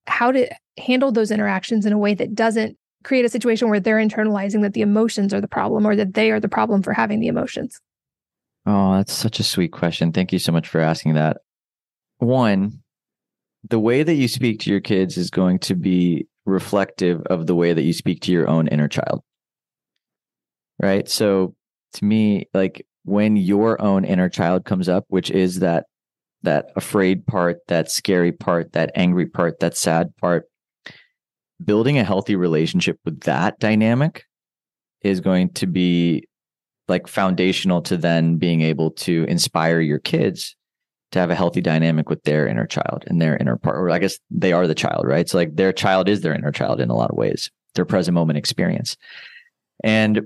how 0.06 0.32
to 0.32 0.48
handle 0.78 1.12
those 1.12 1.32
interactions 1.32 1.84
in 1.84 1.94
a 1.94 1.98
way 1.98 2.14
that 2.14 2.36
doesn't 2.36 2.78
create 3.04 3.26
a 3.26 3.30
situation 3.30 3.70
where 3.70 3.80
they're 3.80 3.98
internalizing 3.98 4.62
that 4.62 4.74
the 4.74 4.82
emotions 4.82 5.34
are 5.34 5.42
the 5.42 5.48
problem 5.48 5.88
or 5.88 5.96
that 5.96 6.14
they 6.14 6.30
are 6.30 6.40
the 6.40 6.48
problem 6.48 6.84
for 6.84 6.94
having 6.94 7.20
the 7.20 7.28
emotions? 7.28 7.82
Oh, 8.68 8.98
that's 8.98 9.14
such 9.14 9.40
a 9.40 9.44
sweet 9.44 9.72
question. 9.72 10.12
Thank 10.12 10.32
you 10.32 10.38
so 10.38 10.52
much 10.52 10.68
for 10.68 10.80
asking 10.80 11.16
that. 11.16 11.38
One, 12.20 12.84
the 13.68 13.80
way 13.80 14.04
that 14.04 14.14
you 14.14 14.28
speak 14.28 14.60
to 14.60 14.70
your 14.70 14.80
kids 14.80 15.18
is 15.18 15.32
going 15.32 15.58
to 15.60 15.74
be 15.74 16.28
reflective 16.46 17.22
of 17.24 17.48
the 17.48 17.56
way 17.56 17.74
that 17.74 17.82
you 17.82 17.94
speak 17.94 18.22
to 18.22 18.32
your 18.32 18.48
own 18.48 18.68
inner 18.68 18.88
child. 18.88 19.24
Right? 20.80 21.10
So 21.10 21.56
to 21.94 22.06
me 22.06 22.48
like 22.54 22.86
when 23.04 23.36
your 23.36 23.82
own 23.82 24.06
inner 24.06 24.30
child 24.30 24.66
comes 24.66 24.88
up 24.88 25.06
which 25.10 25.32
is 25.32 25.60
that 25.60 25.86
that 26.44 26.72
afraid 26.76 27.26
part 27.26 27.58
that 27.68 27.92
scary 27.92 28.32
part 28.32 28.74
that 28.74 28.92
angry 28.96 29.26
part 29.26 29.60
that 29.60 29.78
sad 29.78 30.16
part 30.18 30.46
building 31.64 31.98
a 31.98 32.04
healthy 32.04 32.36
relationship 32.36 32.98
with 33.06 33.22
that 33.22 33.60
dynamic 33.60 34.26
is 35.02 35.20
going 35.20 35.50
to 35.50 35.68
be 35.68 36.28
like 36.88 37.08
foundational 37.08 37.82
to 37.82 37.98
then 37.98 38.38
being 38.38 38.62
able 38.62 38.92
to 38.92 39.26
inspire 39.28 39.80
your 39.80 40.00
kids 40.00 40.56
to 41.12 41.20
have 41.20 41.30
a 41.30 41.36
healthy 41.36 41.62
dynamic 41.62 42.10
with 42.10 42.24
their 42.24 42.48
inner 42.48 42.66
child 42.66 43.04
and 43.08 43.22
their 43.22 43.38
inner 43.38 43.58
part 43.58 43.78
or 43.78 43.90
i 43.90 44.00
guess 44.00 44.18
they 44.30 44.54
are 44.54 44.68
the 44.68 44.76
child 44.76 45.06
right? 45.06 45.30
So 45.30 45.38
like 45.38 45.56
their 45.56 45.74
child 45.74 46.10
is 46.10 46.22
their 46.22 46.34
inner 46.34 46.52
child 46.52 46.80
in 46.80 46.90
a 46.90 46.96
lot 46.96 47.12
of 47.12 47.18
ways 47.18 47.52
their 47.76 47.86
present 47.86 48.16
moment 48.16 48.38
experience. 48.38 48.98
And 49.84 50.22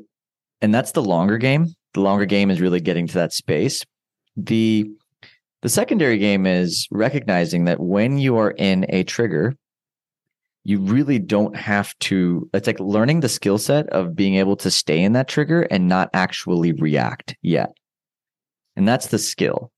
and 0.66 0.74
that's 0.74 0.94
the 0.94 1.04
longer 1.04 1.38
game. 1.38 1.68
The 1.94 2.02
longer 2.02 2.26
game 2.26 2.50
is 2.50 2.60
really 2.60 2.82
getting 2.82 3.06
to 3.06 3.14
that 3.14 3.34
space. 3.34 3.86
The 4.36 4.90
the 5.62 5.70
secondary 5.70 6.18
game 6.18 6.48
is 6.48 6.88
recognizing 6.90 7.66
that 7.66 7.80
when 7.80 8.18
you 8.18 8.36
are 8.38 8.50
in 8.50 8.84
a 8.90 9.04
trigger, 9.04 9.56
you 10.64 10.80
really 10.80 11.20
don't 11.20 11.56
have 11.56 11.96
to 12.00 12.50
it's 12.51 12.66
like 12.66 12.80
learning 12.80 13.20
the 13.20 13.30
skill 13.30 13.60
set 13.60 13.88
of 13.89 14.16
being 14.16 14.38
able 14.38 14.56
to 14.56 14.72
stay 14.72 15.04
in 15.04 15.13
that 15.13 15.28
trigger 15.28 15.62
and 15.70 15.88
not 15.88 16.10
actually 16.16 16.72
react 16.72 17.36
yet. 17.44 17.78
And 18.75 18.88
that's 18.88 19.08
the 19.08 19.20
skill. 19.20 19.72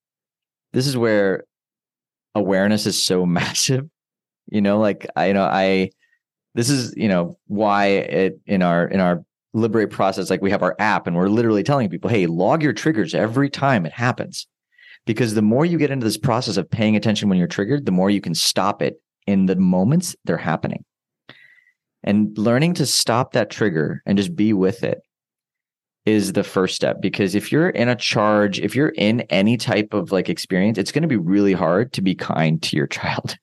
This 0.71 0.87
is 0.87 0.95
where 0.95 1.43
awareness 2.33 2.85
is 2.85 3.03
so 3.03 3.25
massive. 3.39 3.89
You 4.49 4.61
know, 4.61 4.79
like 4.79 5.05
I 5.17 5.27
you 5.27 5.33
know 5.33 5.43
I 5.43 5.89
this 6.55 6.69
is, 6.69 6.95
you 6.95 7.09
know, 7.09 7.37
why 7.47 7.87
it 7.87 8.39
in 8.45 8.61
our 8.61 8.87
in 8.87 9.01
our 9.01 9.25
Liber8 9.57 9.89
process 9.89 10.29
like 10.29 10.41
we 10.41 10.51
have 10.51 10.63
our 10.63 10.75
app 10.79 11.07
and 11.07 11.15
we're 11.15 11.29
literally 11.29 11.63
telling 11.63 11.89
people 11.89 12.09
hey 12.09 12.27
log 12.27 12.63
your 12.63 12.73
triggers 12.73 13.13
every 13.13 13.49
time 13.49 13.85
it 13.85 13.93
happens. 13.93 14.47
Because 15.05 15.33
the 15.33 15.41
more 15.41 15.65
you 15.65 15.77
get 15.77 15.91
into 15.91 16.03
this 16.03 16.17
process 16.17 16.57
of 16.57 16.69
paying 16.69 16.95
attention 16.95 17.29
when 17.29 17.37
you're 17.37 17.47
triggered 17.47 17.85
the 17.85 17.91
more 17.91 18.09
you 18.09 18.21
can 18.21 18.35
stop 18.35 18.81
it 18.81 19.01
in 19.25 19.45
the 19.45 19.55
moments 19.55 20.15
they're 20.25 20.37
happening. 20.37 20.85
And 22.03 22.37
learning 22.37 22.75
to 22.75 22.85
stop 22.85 23.33
that 23.33 23.49
trigger 23.49 24.01
and 24.05 24.17
just 24.17 24.35
be 24.35 24.53
with 24.53 24.83
it 24.83 25.01
is 26.05 26.31
the 26.31 26.43
first 26.43 26.75
step. 26.75 27.01
Because 27.01 27.35
if 27.35 27.51
you're 27.51 27.69
in 27.69 27.89
a 27.89 27.95
charge 27.95 28.59
if 28.59 28.75
you're 28.75 28.93
in 28.95 29.21
any 29.21 29.57
type 29.57 29.93
of 29.93 30.11
like 30.11 30.29
experience 30.29 30.77
it's 30.77 30.91
going 30.91 31.01
to 31.01 31.07
be 31.07 31.17
really 31.17 31.53
hard 31.53 31.93
to 31.93 32.01
be 32.01 32.15
kind 32.15 32.61
to 32.63 32.77
your 32.77 32.87
child. 32.97 33.37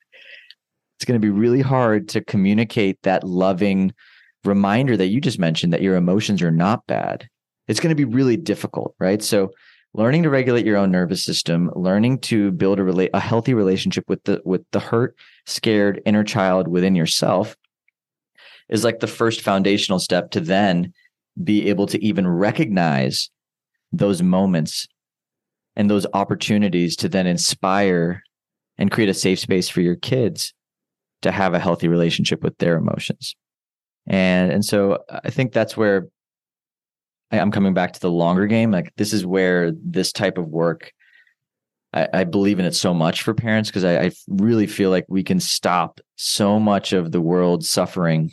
It's 0.96 1.04
going 1.04 1.20
to 1.20 1.26
be 1.26 1.30
really 1.30 1.60
hard 1.60 2.08
to 2.10 2.22
communicate 2.22 3.02
that 3.02 3.24
loving 3.24 3.92
reminder 4.44 4.96
that 4.96 5.08
you 5.08 5.20
just 5.20 5.38
mentioned 5.38 5.72
that 5.72 5.82
your 5.82 5.96
emotions 5.96 6.42
are 6.42 6.50
not 6.50 6.86
bad, 6.86 7.28
it's 7.68 7.80
going 7.80 7.94
to 7.94 7.94
be 7.94 8.04
really 8.04 8.36
difficult, 8.36 8.94
right? 8.98 9.22
So 9.22 9.50
learning 9.94 10.24
to 10.24 10.30
regulate 10.30 10.66
your 10.66 10.76
own 10.76 10.90
nervous 10.90 11.24
system, 11.24 11.70
learning 11.74 12.18
to 12.18 12.50
build 12.52 12.78
a 12.78 13.16
a 13.16 13.20
healthy 13.20 13.54
relationship 13.54 14.04
with 14.08 14.22
the 14.24 14.40
with 14.44 14.64
the 14.72 14.80
hurt, 14.80 15.16
scared 15.46 16.02
inner 16.04 16.24
child 16.24 16.68
within 16.68 16.94
yourself 16.94 17.56
is 18.68 18.84
like 18.84 19.00
the 19.00 19.06
first 19.06 19.40
foundational 19.42 19.98
step 19.98 20.30
to 20.30 20.40
then 20.40 20.92
be 21.42 21.68
able 21.68 21.86
to 21.86 22.02
even 22.04 22.26
recognize 22.26 23.30
those 23.92 24.22
moments 24.22 24.86
and 25.76 25.90
those 25.90 26.06
opportunities 26.14 26.96
to 26.96 27.08
then 27.08 27.26
inspire 27.26 28.22
and 28.78 28.90
create 28.90 29.08
a 29.08 29.14
safe 29.14 29.38
space 29.38 29.68
for 29.68 29.80
your 29.80 29.96
kids 29.96 30.54
to 31.22 31.30
have 31.30 31.54
a 31.54 31.58
healthy 31.58 31.88
relationship 31.88 32.42
with 32.42 32.56
their 32.58 32.76
emotions 32.76 33.36
and 34.06 34.52
and 34.52 34.64
so 34.64 35.04
uh, 35.08 35.20
I 35.24 35.30
think 35.30 35.52
that's 35.52 35.76
where 35.76 36.08
I, 37.30 37.38
I'm 37.38 37.50
coming 37.50 37.74
back 37.74 37.92
to 37.94 38.00
the 38.00 38.10
longer 38.10 38.46
game. 38.46 38.70
Like 38.70 38.92
this 38.96 39.12
is 39.12 39.24
where 39.24 39.72
this 39.72 40.12
type 40.12 40.38
of 40.38 40.48
work 40.48 40.92
I, 41.94 42.08
I 42.12 42.24
believe 42.24 42.58
in 42.58 42.66
it 42.66 42.74
so 42.74 42.92
much 42.92 43.22
for 43.22 43.32
parents 43.32 43.70
because 43.70 43.84
I, 43.84 44.06
I 44.06 44.10
really 44.28 44.66
feel 44.66 44.90
like 44.90 45.06
we 45.08 45.22
can 45.22 45.40
stop 45.40 46.00
so 46.16 46.58
much 46.58 46.92
of 46.92 47.12
the 47.12 47.20
world's 47.20 47.68
suffering 47.68 48.32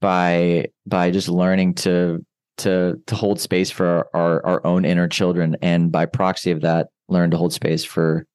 by 0.00 0.66
by 0.86 1.10
just 1.10 1.28
learning 1.28 1.74
to 1.74 2.24
to 2.58 3.00
to 3.06 3.14
hold 3.14 3.40
space 3.40 3.70
for 3.70 3.86
our, 3.86 4.10
our, 4.14 4.46
our 4.46 4.66
own 4.66 4.84
inner 4.84 5.06
children 5.06 5.56
and 5.62 5.92
by 5.92 6.06
proxy 6.06 6.50
of 6.50 6.62
that 6.62 6.88
learn 7.08 7.30
to 7.30 7.36
hold 7.36 7.52
space 7.52 7.84
for 7.84 8.26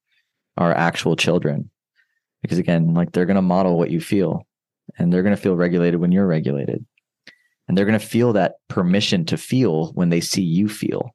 our 0.57 0.71
actual 0.73 1.15
children 1.15 1.69
because 2.41 2.57
again 2.57 2.93
like 2.93 3.11
they're 3.11 3.25
going 3.25 3.35
to 3.35 3.41
model 3.41 3.77
what 3.77 3.89
you 3.89 3.99
feel 3.99 4.45
and 4.97 5.11
they're 5.11 5.23
going 5.23 5.35
to 5.35 5.41
feel 5.41 5.55
regulated 5.55 5.99
when 5.99 6.11
you're 6.11 6.27
regulated. 6.27 6.85
And 7.67 7.77
they're 7.77 7.85
going 7.85 7.99
to 7.99 8.05
feel 8.05 8.33
that 8.33 8.55
permission 8.67 9.25
to 9.25 9.37
feel 9.37 9.91
when 9.93 10.09
they 10.09 10.21
see 10.21 10.41
you 10.41 10.67
feel. 10.67 11.11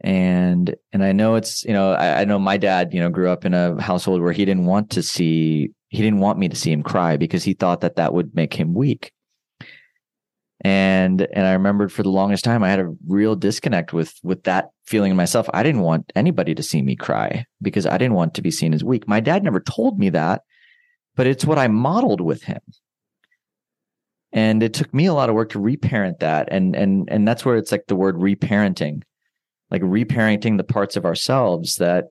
And 0.00 0.76
and 0.92 1.02
i 1.02 1.10
know 1.10 1.34
it's 1.34 1.64
you 1.64 1.72
know 1.72 1.90
I, 1.90 2.20
I 2.20 2.24
know 2.24 2.38
my 2.38 2.56
dad 2.56 2.94
you 2.94 3.00
know 3.00 3.10
grew 3.10 3.28
up 3.28 3.44
in 3.44 3.52
a 3.52 3.82
household 3.82 4.20
where 4.20 4.32
he 4.32 4.44
didn't 4.44 4.66
want 4.66 4.90
to 4.90 5.02
see 5.02 5.72
he 5.88 6.02
didn't 6.02 6.20
want 6.20 6.38
me 6.38 6.48
to 6.48 6.54
see 6.54 6.70
him 6.70 6.84
cry 6.84 7.16
because 7.16 7.42
he 7.42 7.52
thought 7.52 7.80
that 7.80 7.96
that 7.96 8.14
would 8.14 8.32
make 8.32 8.54
him 8.54 8.74
weak. 8.74 9.10
And 10.60 11.22
and 11.32 11.46
i 11.48 11.52
remembered 11.52 11.92
for 11.92 12.04
the 12.04 12.10
longest 12.10 12.44
time 12.44 12.62
i 12.62 12.70
had 12.70 12.78
a 12.78 12.94
real 13.08 13.34
disconnect 13.34 13.92
with 13.92 14.14
with 14.22 14.44
that 14.44 14.70
feeling 14.86 15.10
in 15.10 15.16
myself. 15.16 15.48
I 15.52 15.64
didn't 15.64 15.82
want 15.82 16.12
anybody 16.14 16.54
to 16.54 16.62
see 16.62 16.80
me 16.80 16.94
cry 16.94 17.44
because 17.60 17.84
i 17.84 17.98
didn't 17.98 18.14
want 18.14 18.34
to 18.34 18.42
be 18.42 18.52
seen 18.52 18.74
as 18.74 18.84
weak. 18.84 19.08
My 19.08 19.18
dad 19.18 19.42
never 19.42 19.58
told 19.58 19.98
me 19.98 20.10
that 20.10 20.42
but 21.18 21.26
it's 21.26 21.44
what 21.44 21.58
i 21.58 21.66
modeled 21.66 22.22
with 22.22 22.44
him. 22.44 22.60
And 24.30 24.62
it 24.62 24.72
took 24.72 24.94
me 24.94 25.06
a 25.06 25.14
lot 25.14 25.28
of 25.28 25.34
work 25.34 25.50
to 25.50 25.58
reparent 25.58 26.20
that. 26.20 26.48
And 26.50 26.76
and 26.76 27.08
and 27.10 27.26
that's 27.26 27.44
where 27.44 27.56
it's 27.56 27.72
like 27.72 27.86
the 27.88 27.96
word 27.96 28.16
reparenting 28.16 29.02
like 29.70 29.82
reparenting 29.82 30.56
the 30.56 30.64
parts 30.64 30.96
of 30.96 31.04
ourselves 31.04 31.76
that 31.76 32.06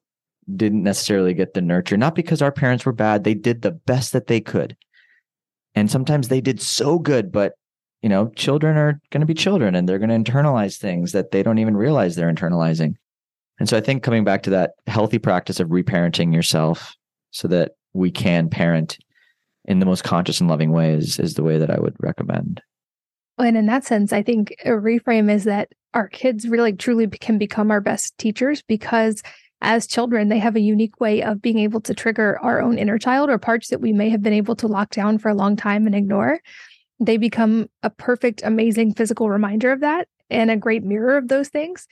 didn't 0.56 0.84
necessarily 0.84 1.34
get 1.34 1.54
the 1.54 1.62
nurture. 1.62 1.98
Not 1.98 2.14
because 2.16 2.42
our 2.42 2.52
parents 2.52 2.86
were 2.86 2.92
bad. 2.92 3.24
They 3.24 3.34
did 3.34 3.62
the 3.62 3.72
best 3.72 4.14
that 4.14 4.28
they 4.28 4.42
could. 4.42 4.76
And 5.74 5.90
sometimes 5.90 6.28
they 6.28 6.42
did 6.42 6.62
so 6.62 7.00
good 7.00 7.32
but 7.32 7.54
you 8.04 8.10
know, 8.10 8.30
children 8.36 8.78
are 8.78 9.00
going 9.10 9.22
to 9.22 9.26
be 9.26 9.34
children 9.34 9.74
and 9.74 9.88
they're 9.88 10.00
going 10.00 10.24
to 10.24 10.32
internalize 10.32 10.78
things 10.78 11.14
that 11.14 11.32
they 11.32 11.42
don't 11.42 11.58
even 11.60 11.78
realize 11.78 12.16
they're 12.16 12.32
internalizing. 12.32 12.96
And 13.60 13.70
so 13.70 13.78
I 13.78 13.82
think 13.82 14.04
coming 14.04 14.24
back 14.24 14.44
to 14.44 14.50
that 14.52 14.72
healthy 14.86 15.18
practice 15.18 15.60
of 15.60 15.70
reparenting 15.70 16.34
yourself 16.34 16.94
so 17.32 17.48
that 17.48 17.72
we 17.98 18.12
can 18.12 18.50
parent 18.50 18.98
in 19.66 19.80
the 19.80 19.86
most 19.86 20.04
conscious 20.04 20.40
and 20.40 20.50
loving 20.50 20.72
ways 20.72 21.20
is 21.20 21.34
the 21.34 21.44
way 21.44 21.58
that 21.58 21.70
I 21.70 21.80
would 21.80 21.96
recommend. 22.00 22.62
And 23.38 23.58
in 23.58 23.66
that 23.68 23.84
sense, 23.84 24.14
I 24.14 24.24
think 24.24 24.56
a 24.66 24.70
reframe 24.70 25.32
is 25.32 25.44
that 25.44 25.70
our 25.94 26.08
kids 26.08 26.48
really 26.48 26.74
truly 26.74 27.08
can 27.08 27.38
become 27.38 27.70
our 27.70 27.82
best 27.82 28.18
teachers 28.18 28.62
because 28.62 29.22
as 29.62 29.88
children, 29.88 30.30
they 30.30 30.40
have 30.40 30.56
a 30.56 30.62
unique 30.62 31.00
way 31.00 31.24
of 31.24 31.42
being 31.42 31.60
able 31.60 31.82
to 31.82 31.94
trigger 31.94 32.40
our 32.42 32.62
own 32.62 32.78
inner 32.78 33.00
child 33.00 33.30
or 33.30 33.38
parts 33.38 33.70
that 33.70 33.82
we 33.82 33.92
may 33.92 34.10
have 34.10 34.22
been 34.22 34.34
able 34.34 34.56
to 34.56 34.68
lock 34.68 34.92
down 34.92 35.18
for 35.18 35.30
a 35.30 35.36
long 35.36 35.56
time 35.56 35.86
and 35.86 35.96
ignore 35.96 36.40
they 37.00 37.18
become 37.18 37.68
a 37.84 37.90
perfect, 37.90 38.42
amazing 38.44 38.94
physical 38.94 39.30
reminder 39.30 39.72
of 39.72 39.82
that 39.82 40.08
and 40.30 40.50
a 40.50 40.58
great 40.58 40.84
mirror 40.84 41.18
of 41.18 41.28
those 41.28 41.50
things. 41.50 41.88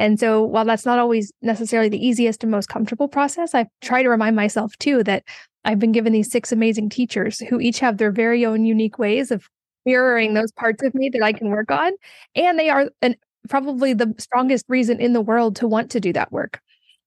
And 0.00 0.18
so, 0.18 0.42
while 0.42 0.64
that's 0.64 0.86
not 0.86 0.98
always 0.98 1.30
necessarily 1.42 1.90
the 1.90 2.04
easiest 2.04 2.42
and 2.42 2.50
most 2.50 2.70
comfortable 2.70 3.06
process, 3.06 3.54
I 3.54 3.66
try 3.82 4.02
to 4.02 4.08
remind 4.08 4.34
myself 4.34 4.72
too 4.78 5.04
that 5.04 5.24
I've 5.66 5.78
been 5.78 5.92
given 5.92 6.14
these 6.14 6.30
six 6.30 6.52
amazing 6.52 6.88
teachers 6.88 7.38
who 7.38 7.60
each 7.60 7.80
have 7.80 7.98
their 7.98 8.10
very 8.10 8.46
own 8.46 8.64
unique 8.64 8.98
ways 8.98 9.30
of 9.30 9.46
mirroring 9.84 10.32
those 10.32 10.52
parts 10.52 10.82
of 10.82 10.94
me 10.94 11.10
that 11.10 11.22
I 11.22 11.34
can 11.34 11.50
work 11.50 11.70
on. 11.70 11.92
And 12.34 12.58
they 12.58 12.70
are 12.70 12.88
an, 13.02 13.14
probably 13.50 13.92
the 13.92 14.14
strongest 14.16 14.64
reason 14.68 15.00
in 15.00 15.12
the 15.12 15.20
world 15.20 15.56
to 15.56 15.68
want 15.68 15.90
to 15.90 16.00
do 16.00 16.14
that 16.14 16.32
work 16.32 16.60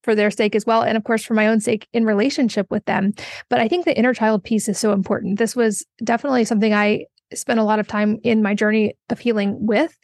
for 0.03 0.13
their 0.13 0.29
sake 0.29 0.53
as 0.55 0.65
well. 0.67 0.83
And 0.83 0.95
of 0.95 1.03
course, 1.03 1.23
for 1.23 1.33
my 1.33 1.47
own 1.47 1.61
sake 1.61 1.87
in 1.93 2.05
relationship 2.05 2.67
with 2.69 2.85
them. 2.85 3.13
But 3.49 3.59
I 3.59 3.67
think 3.67 3.85
the 3.85 3.97
inner 3.97 4.13
child 4.13 4.43
piece 4.43 4.69
is 4.69 4.77
so 4.77 4.93
important. 4.93 5.39
This 5.39 5.55
was 5.55 5.83
definitely 6.03 6.45
something 6.45 6.75
I 6.75 7.05
spent 7.33 7.59
a 7.59 7.63
lot 7.63 7.79
of 7.79 7.87
time 7.87 8.19
in 8.23 8.43
my 8.43 8.53
journey 8.53 8.93
of 9.09 9.17
healing 9.17 9.65
with. 9.65 9.97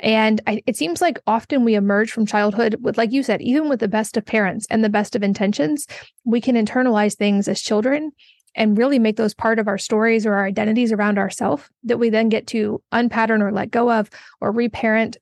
And 0.00 0.40
I, 0.46 0.62
it 0.66 0.76
seems 0.76 1.00
like 1.00 1.18
often 1.26 1.64
we 1.64 1.74
emerge 1.74 2.10
from 2.10 2.26
childhood 2.26 2.76
with, 2.80 2.96
like 2.98 3.12
you 3.12 3.22
said, 3.22 3.42
even 3.42 3.68
with 3.68 3.80
the 3.80 3.88
best 3.88 4.16
of 4.16 4.24
parents 4.24 4.66
and 4.70 4.82
the 4.82 4.88
best 4.88 5.14
of 5.14 5.22
intentions, 5.22 5.86
we 6.24 6.40
can 6.40 6.56
internalize 6.56 7.16
things 7.16 7.48
as 7.48 7.60
children 7.60 8.12
and 8.54 8.78
really 8.78 8.98
make 8.98 9.16
those 9.16 9.34
part 9.34 9.58
of 9.58 9.68
our 9.68 9.78
stories 9.78 10.26
or 10.26 10.34
our 10.34 10.44
identities 10.44 10.90
around 10.90 11.18
ourselves 11.18 11.68
that 11.84 11.98
we 11.98 12.10
then 12.10 12.28
get 12.28 12.46
to 12.48 12.82
unpattern 12.92 13.42
or 13.42 13.52
let 13.52 13.70
go 13.70 13.92
of 13.92 14.10
or 14.40 14.50
reparent 14.50 15.18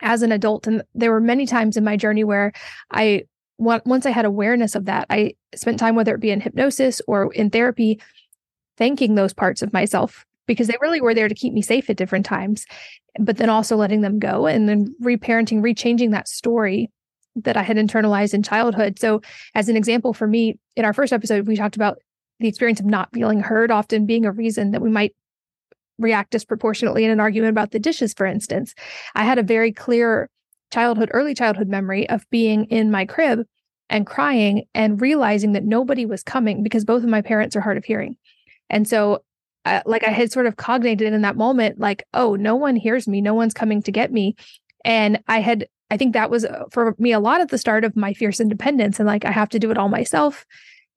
as 0.00 0.22
an 0.22 0.30
adult. 0.30 0.66
And 0.66 0.82
there 0.94 1.10
were 1.10 1.20
many 1.20 1.46
times 1.46 1.76
in 1.76 1.84
my 1.84 1.96
journey 1.96 2.22
where 2.22 2.52
I, 2.90 3.24
once 3.58 4.06
I 4.06 4.10
had 4.10 4.24
awareness 4.24 4.74
of 4.74 4.84
that, 4.86 5.06
I 5.08 5.34
spent 5.54 5.78
time, 5.78 5.94
whether 5.94 6.14
it 6.14 6.20
be 6.20 6.30
in 6.30 6.40
hypnosis 6.40 7.00
or 7.06 7.32
in 7.32 7.50
therapy, 7.50 8.00
thanking 8.76 9.14
those 9.14 9.32
parts 9.32 9.62
of 9.62 9.72
myself 9.72 10.24
because 10.46 10.66
they 10.66 10.76
really 10.80 11.00
were 11.00 11.14
there 11.14 11.28
to 11.28 11.34
keep 11.34 11.52
me 11.52 11.62
safe 11.62 11.88
at 11.88 11.96
different 11.96 12.26
times, 12.26 12.66
but 13.18 13.36
then 13.36 13.50
also 13.50 13.76
letting 13.76 14.00
them 14.00 14.18
go 14.18 14.46
and 14.46 14.68
then 14.68 14.94
reparenting, 15.02 15.60
rechanging 15.60 16.10
that 16.10 16.28
story 16.28 16.90
that 17.36 17.56
I 17.56 17.62
had 17.62 17.76
internalized 17.76 18.34
in 18.34 18.42
childhood. 18.42 18.98
So, 18.98 19.22
as 19.54 19.68
an 19.68 19.76
example 19.76 20.12
for 20.12 20.26
me, 20.26 20.58
in 20.76 20.84
our 20.84 20.92
first 20.92 21.12
episode, 21.12 21.46
we 21.46 21.56
talked 21.56 21.76
about 21.76 21.98
the 22.40 22.48
experience 22.48 22.80
of 22.80 22.86
not 22.86 23.08
feeling 23.12 23.40
heard 23.40 23.70
often 23.70 24.06
being 24.06 24.26
a 24.26 24.32
reason 24.32 24.72
that 24.72 24.82
we 24.82 24.90
might 24.90 25.14
react 25.98 26.30
disproportionately 26.30 27.04
in 27.04 27.10
an 27.10 27.20
argument 27.20 27.50
about 27.50 27.70
the 27.70 27.78
dishes, 27.78 28.12
for 28.12 28.26
instance. 28.26 28.74
I 29.14 29.24
had 29.24 29.38
a 29.38 29.42
very 29.42 29.72
clear 29.72 30.28
childhood, 30.72 31.10
early 31.12 31.34
childhood 31.34 31.68
memory 31.68 32.08
of 32.08 32.28
being 32.30 32.64
in 32.64 32.90
my 32.90 33.06
crib 33.06 33.46
and 33.88 34.06
crying 34.06 34.64
and 34.74 35.00
realizing 35.00 35.52
that 35.52 35.64
nobody 35.64 36.06
was 36.06 36.22
coming 36.22 36.62
because 36.62 36.84
both 36.84 37.02
of 37.02 37.08
my 37.08 37.20
parents 37.20 37.54
are 37.54 37.60
hard 37.60 37.76
of 37.76 37.84
hearing. 37.84 38.16
And 38.70 38.88
so 38.88 39.22
like 39.86 40.04
I 40.04 40.10
had 40.10 40.32
sort 40.32 40.46
of 40.46 40.56
cognated 40.56 41.12
in 41.12 41.22
that 41.22 41.36
moment, 41.36 41.78
like, 41.78 42.04
oh, 42.14 42.34
no 42.34 42.56
one 42.56 42.76
hears 42.76 43.06
me, 43.06 43.20
no 43.20 43.34
one's 43.34 43.54
coming 43.54 43.82
to 43.82 43.92
get 43.92 44.12
me. 44.12 44.34
And 44.84 45.20
I 45.28 45.40
had, 45.40 45.68
I 45.90 45.96
think 45.96 46.14
that 46.14 46.30
was 46.30 46.44
uh, 46.44 46.64
for 46.72 46.94
me 46.98 47.12
a 47.12 47.20
lot 47.20 47.40
at 47.40 47.50
the 47.50 47.58
start 47.58 47.84
of 47.84 47.94
my 47.96 48.12
fierce 48.12 48.40
independence. 48.40 48.98
And 48.98 49.06
like, 49.06 49.24
I 49.24 49.30
have 49.30 49.48
to 49.50 49.58
do 49.58 49.70
it 49.70 49.78
all 49.78 49.88
myself, 49.88 50.44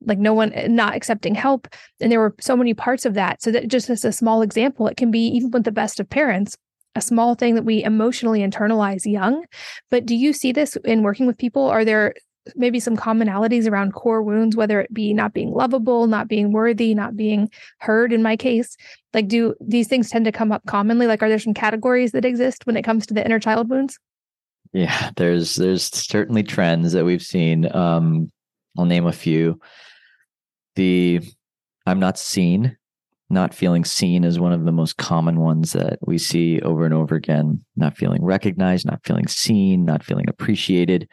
like, 0.02 0.18
no 0.18 0.34
one 0.34 0.52
eh, 0.54 0.68
not 0.68 0.96
accepting 0.96 1.36
help. 1.36 1.68
And 2.00 2.12
there 2.12 2.20
were 2.20 2.36
so 2.40 2.58
many 2.58 2.74
parts 2.74 3.06
of 3.06 3.14
that. 3.14 3.42
So 3.42 3.52
that 3.52 3.68
just 3.68 3.90
as 3.90 4.04
a 4.04 4.12
small 4.12 4.42
example, 4.42 4.88
it 4.88 4.98
can 4.98 5.12
be 5.12 5.28
even 5.28 5.52
with 5.52 5.64
the 5.64 5.72
best 5.72 6.00
of 6.00 6.10
parents, 6.10 6.58
a 6.96 7.02
small 7.02 7.36
thing 7.36 7.56
that 7.56 7.66
we 7.66 7.84
emotionally 7.84 8.40
internalize 8.40 9.06
young. 9.06 9.46
But 9.92 10.06
do 10.06 10.16
you 10.16 10.34
see 10.34 10.52
this 10.52 10.76
in 10.86 11.04
working 11.04 11.28
with 11.28 11.38
people? 11.38 11.64
Are 11.64 11.86
there 11.86 12.14
maybe 12.56 12.80
some 12.80 12.96
commonalities 12.96 13.70
around 13.70 13.94
core 13.94 14.22
wounds, 14.22 14.56
whether 14.56 14.80
it 14.80 14.94
be 14.94 15.14
not 15.14 15.34
being 15.34 15.52
lovable, 15.52 16.08
not 16.08 16.28
being 16.28 16.52
worthy, 16.52 16.94
not 16.94 17.16
being 17.16 17.50
heard 17.80 18.14
in 18.14 18.22
my 18.22 18.36
case? 18.36 18.78
Like, 19.14 19.28
do 19.28 19.56
these 19.60 19.88
things 19.88 20.10
tend 20.10 20.26
to 20.26 20.32
come 20.32 20.52
up 20.52 20.66
commonly? 20.66 21.08
Like, 21.08 21.24
are 21.24 21.30
there 21.30 21.40
some 21.40 21.54
categories 21.54 22.12
that 22.12 22.26
exist 22.26 22.66
when 22.66 22.78
it 22.78 22.84
comes 22.84 23.06
to 23.08 23.14
the 23.14 23.26
inner 23.26 23.40
child 23.40 23.70
wounds? 23.70 23.98
Yeah, 24.74 25.12
there's 25.16 25.56
there's 25.56 25.84
certainly 25.84 26.44
trends 26.44 26.92
that 26.92 27.06
we've 27.06 27.22
seen. 27.22 27.74
Um, 27.74 28.32
I'll 28.78 28.86
name 28.86 29.08
a 29.08 29.14
few. 29.14 29.60
The 30.76 31.22
I'm 31.86 32.00
not 32.00 32.20
seen, 32.20 32.76
not 33.30 33.54
feeling 33.54 33.86
seen 33.86 34.24
is 34.24 34.40
one 34.40 34.52
of 34.52 34.66
the 34.66 34.72
most 34.74 34.98
common 34.98 35.40
ones 35.40 35.72
that 35.72 36.00
we 36.02 36.18
see 36.18 36.60
over 36.62 36.84
and 36.84 36.94
over 36.94 37.16
again. 37.16 37.64
Not 37.78 37.98
feeling 37.98 38.24
recognized, 38.24 38.86
not 38.86 39.06
feeling 39.06 39.28
seen, 39.28 39.86
not 39.86 40.04
feeling 40.04 40.28
appreciated 40.28 41.08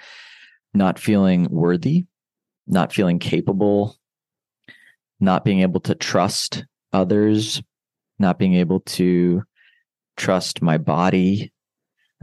not 0.75 0.99
feeling 0.99 1.49
worthy, 1.51 2.07
not 2.67 2.93
feeling 2.93 3.19
capable, 3.19 3.97
not 5.21 5.45
being 5.45 5.61
able 5.61 5.81
to 5.81 5.95
trust 5.95 6.65
others, 6.93 7.63
not 8.19 8.39
being 8.39 8.55
able 8.55 8.81
to 8.81 9.43
trust 10.17 10.63
my 10.63 10.79
body. 10.79 11.53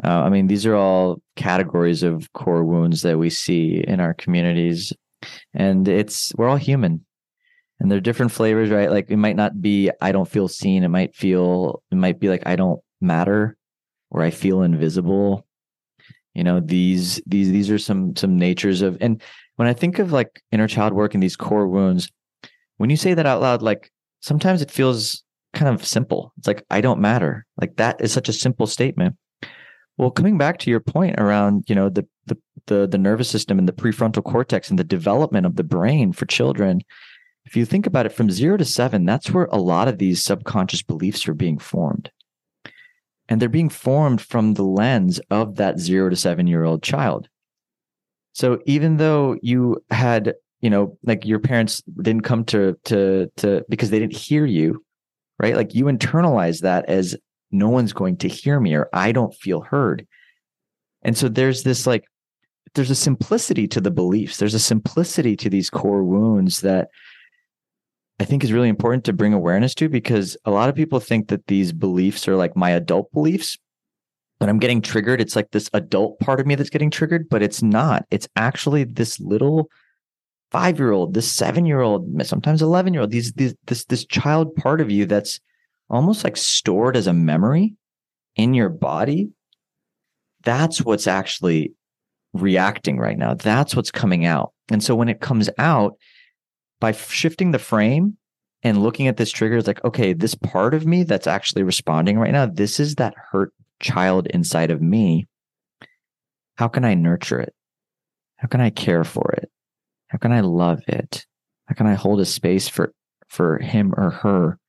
Uh, 0.04 0.22
I 0.22 0.30
mean, 0.30 0.48
these 0.48 0.66
are 0.66 0.76
all 0.76 1.22
categories 1.36 2.04
of 2.04 2.32
core 2.34 2.64
wounds 2.64 3.02
that 3.02 3.18
we 3.18 3.30
see 3.30 3.84
in 3.86 4.00
our 4.00 4.14
communities. 4.14 4.94
And 5.54 5.88
it's, 5.88 6.34
we're 6.36 6.48
all 6.48 6.56
human 6.56 7.06
and 7.80 7.92
they're 7.92 8.00
different 8.00 8.32
flavors, 8.32 8.70
right? 8.70 8.90
Like 8.90 9.10
it 9.10 9.18
might 9.18 9.36
not 9.36 9.62
be, 9.62 9.92
I 10.02 10.12
don't 10.12 10.28
feel 10.28 10.48
seen. 10.48 10.84
It 10.84 10.90
might 10.90 11.16
feel, 11.16 11.84
it 11.92 11.96
might 11.96 12.20
be 12.20 12.30
like, 12.30 12.44
I 12.46 12.56
don't 12.56 12.82
matter 13.02 13.58
or 14.10 14.22
I 14.22 14.32
feel 14.32 14.62
invisible 14.62 15.46
you 16.34 16.44
know 16.44 16.60
these 16.60 17.22
these 17.26 17.52
these 17.52 17.70
are 17.70 17.80
some 17.80 18.16
some 18.16 18.38
natures 18.38 18.82
of 18.82 18.98
and 19.02 19.22
when 19.56 19.68
i 19.68 19.74
think 19.74 20.00
of 20.00 20.12
like 20.12 20.42
inner 20.52 20.68
child 20.68 20.94
work 20.94 21.14
and 21.14 21.24
these 21.24 21.36
core 21.36 21.68
wounds 21.68 22.12
when 22.78 22.90
you 22.90 22.98
say 22.98 23.14
that 23.14 23.26
out 23.26 23.42
loud 23.42 23.62
like 23.62 23.92
sometimes 24.22 24.62
it 24.62 24.72
feels 24.72 25.24
kind 25.54 25.74
of 25.74 25.86
simple. 25.86 26.34
It's 26.38 26.48
like 26.48 26.66
i 26.70 26.82
don't 26.82 27.00
matter. 27.00 27.46
Like 27.60 27.76
that 27.78 28.02
is 28.02 28.12
such 28.12 28.30
a 28.30 28.34
simple 28.34 28.68
statement. 28.68 29.16
Well 29.98 30.12
coming 30.12 30.38
back 30.38 30.60
to 30.60 30.70
your 30.70 30.80
point 30.80 31.20
around 31.20 31.66
you 31.68 31.76
know 31.76 31.90
the 31.90 32.08
the 32.26 32.38
the, 32.68 32.88
the 32.88 32.98
nervous 32.98 33.30
system 33.30 33.58
and 33.58 33.68
the 33.68 33.74
prefrontal 33.74 34.24
cortex 34.24 34.70
and 34.70 34.78
the 34.78 34.84
development 34.84 35.46
of 35.46 35.56
the 35.56 35.64
brain 35.64 36.14
for 36.14 36.26
children 36.26 36.82
if 37.46 37.56
you 37.56 37.66
think 37.66 37.88
about 37.88 38.06
it 38.06 38.12
from 38.12 38.30
0 38.30 38.58
to 38.58 38.66
7 38.66 39.06
that's 39.06 39.32
where 39.32 39.46
a 39.46 39.58
lot 39.58 39.88
of 39.88 39.98
these 39.98 40.24
subconscious 40.24 40.84
beliefs 40.84 41.28
are 41.28 41.34
being 41.34 41.58
formed 41.58 42.12
and 43.30 43.40
they're 43.40 43.48
being 43.48 43.70
formed 43.70 44.20
from 44.20 44.56
the 44.56 44.64
lens 44.64 45.22
of 45.30 45.56
that 45.56 45.80
zero 45.80 46.10
to 46.10 46.16
seven 46.16 46.48
year 46.48 46.64
old 46.64 46.84
child. 46.84 47.30
So 48.34 48.60
even 48.66 48.98
though 48.98 49.38
you 49.42 49.84
had, 49.92 50.34
you 50.62 50.70
know, 50.70 50.98
like 51.04 51.26
your 51.26 51.40
parents 51.40 51.82
didn't 52.02 52.24
come 52.24 52.44
to 52.46 52.78
to 52.86 53.32
to 53.38 53.64
because 53.70 53.92
they 53.92 54.00
didn't 54.00 54.18
hear 54.18 54.46
you, 54.46 54.84
right? 55.38 55.56
Like 55.56 55.76
you 55.76 55.86
internalize 55.86 56.62
that 56.62 56.90
as 56.90 57.16
no 57.52 57.70
one's 57.70 57.94
going 57.94 58.18
to 58.18 58.28
hear 58.28 58.60
me 58.60 58.74
or 58.76 58.90
I 58.94 59.12
don't 59.12 59.34
feel 59.34 59.62
heard. 59.62 60.08
And 61.04 61.16
so 61.16 61.30
there's 61.30 61.64
this 61.64 61.86
like 61.88 62.06
there's 62.74 62.92
a 62.92 62.96
simplicity 62.96 63.68
to 63.68 63.82
the 63.82 63.92
beliefs. 63.92 64.38
There's 64.38 64.54
a 64.54 64.60
simplicity 64.60 65.36
to 65.38 65.50
these 65.50 65.70
core 65.70 66.04
wounds 66.04 66.62
that 66.62 66.90
I 68.20 68.26
think 68.26 68.44
is 68.44 68.52
really 68.54 68.70
important 68.70 69.06
to 69.06 69.14
bring 69.14 69.34
awareness 69.34 69.74
to 69.76 69.88
because 69.88 70.36
a 70.44 70.52
lot 70.52 70.70
of 70.70 70.76
people 70.76 71.00
think 71.00 71.30
that 71.30 71.48
these 71.48 71.72
beliefs 71.72 72.28
are 72.28 72.36
like 72.36 72.56
my 72.56 72.72
adult 72.72 73.12
beliefs. 73.14 73.58
When 74.40 74.50
I'm 74.50 74.60
getting 74.60 74.82
triggered, 74.82 75.22
it's 75.22 75.36
like 75.36 75.52
this 75.52 75.70
adult 75.74 76.20
part 76.20 76.40
of 76.40 76.48
me 76.48 76.56
that's 76.56 76.70
getting 76.70 76.92
triggered, 76.92 77.30
but 77.30 77.42
it's 77.42 77.62
not. 77.62 78.06
It's 78.12 78.28
actually 78.36 78.84
this 78.84 79.20
little 79.20 79.70
five 80.52 80.80
year 80.80 80.92
old, 80.92 81.14
this 81.14 81.32
seven 81.32 81.66
year 81.66 81.82
old, 81.82 82.08
sometimes 82.26 82.62
11 82.62 82.94
year 82.94 83.02
old, 83.02 83.12
these, 83.12 83.32
these, 83.34 83.56
this, 83.68 83.86
this 83.86 84.06
child 84.06 84.56
part 84.56 84.82
of 84.82 84.92
you 84.92 85.06
that's 85.06 85.40
almost 85.90 86.24
like 86.24 86.38
stored 86.38 86.98
as 86.98 87.08
a 87.08 87.14
memory 87.14 87.74
in 88.36 88.54
your 88.54 88.70
body. 88.70 89.30
That's 90.44 90.82
what's 90.82 91.08
actually 91.08 91.74
reacting 92.34 92.98
right 92.98 93.18
now. 93.18 93.34
That's 93.34 93.76
what's 93.76 93.92
coming 93.92 94.26
out. 94.26 94.54
And 94.70 94.84
so 94.84 94.96
when 94.96 95.10
it 95.10 95.20
comes 95.20 95.50
out, 95.58 95.96
by 96.80 96.92
shifting 96.92 97.52
the 97.52 97.60
frame 97.60 98.18
and 98.64 98.82
looking 98.82 99.08
at 99.08 99.18
this 99.18 99.32
trigger, 99.32 99.58
it's 99.58 99.68
like, 99.68 99.84
okay, 99.84 100.14
this 100.14 100.36
part 100.36 100.74
of 100.74 100.86
me 100.86 101.04
that's 101.04 101.28
actually 101.28 101.64
responding 101.64 102.18
right 102.18 102.32
now, 102.32 102.46
this 102.46 102.80
is 102.80 102.96
that 102.96 103.14
hurt 103.32 103.54
child 103.80 104.28
inside 104.28 104.72
of 104.72 104.82
me. 104.82 105.28
How 106.56 106.68
can 106.68 106.84
I 106.84 106.94
nurture 106.94 107.40
it? 107.40 107.54
How 108.38 108.48
can 108.48 108.62
I 108.62 108.70
care 108.70 109.04
for 109.04 109.32
it? 109.34 109.50
How 110.08 110.18
can 110.18 110.32
I 110.32 110.42
love 110.42 110.82
it? 110.88 111.26
How 111.68 111.76
can 111.76 111.88
I 111.88 111.94
hold 111.94 112.20
a 112.20 112.26
space 112.26 112.68
for 112.68 112.94
for 113.28 113.60
him 113.60 113.94
or 113.96 114.10
her 114.10 114.60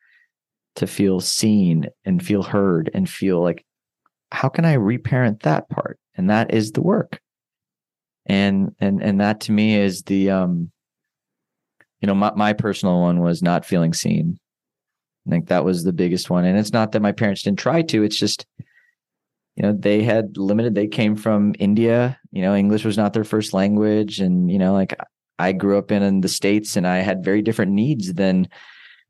to 0.76 0.86
feel 0.86 1.20
seen 1.20 1.86
and 2.04 2.24
feel 2.24 2.42
heard 2.42 2.90
and 2.92 3.08
feel 3.08 3.42
like 3.42 3.64
how 4.32 4.48
can 4.48 4.64
I 4.64 4.74
reparent 4.74 5.42
that 5.42 5.68
part? 5.68 5.98
And 6.14 6.30
that 6.30 6.52
is 6.54 6.72
the 6.72 6.82
work. 6.82 7.20
And 8.26 8.74
and 8.78 9.02
and 9.02 9.20
that 9.20 9.40
to 9.42 9.52
me 9.52 9.76
is 9.76 10.02
the 10.02 10.30
um 10.30 10.70
you 12.00 12.06
know, 12.06 12.14
my, 12.14 12.32
my 12.34 12.52
personal 12.52 13.00
one 13.00 13.20
was 13.20 13.42
not 13.42 13.64
feeling 13.64 13.92
seen. 13.92 14.38
I 15.26 15.30
think 15.30 15.48
that 15.48 15.64
was 15.64 15.84
the 15.84 15.92
biggest 15.92 16.30
one. 16.30 16.44
And 16.44 16.58
it's 16.58 16.72
not 16.72 16.92
that 16.92 17.02
my 17.02 17.12
parents 17.12 17.42
didn't 17.42 17.58
try 17.58 17.82
to, 17.82 18.02
it's 18.02 18.16
just, 18.16 18.46
you 19.56 19.62
know, 19.62 19.72
they 19.72 20.02
had 20.02 20.36
limited, 20.36 20.74
they 20.74 20.88
came 20.88 21.14
from 21.14 21.54
India, 21.58 22.18
you 22.32 22.42
know, 22.42 22.54
English 22.54 22.84
was 22.84 22.96
not 22.96 23.12
their 23.12 23.24
first 23.24 23.52
language. 23.52 24.20
And, 24.20 24.50
you 24.50 24.58
know, 24.58 24.72
like 24.72 24.98
I 25.38 25.52
grew 25.52 25.76
up 25.78 25.92
in, 25.92 26.02
in 26.02 26.22
the 26.22 26.28
States 26.28 26.76
and 26.76 26.86
I 26.86 26.98
had 26.98 27.24
very 27.24 27.42
different 27.42 27.72
needs 27.72 28.14
than 28.14 28.48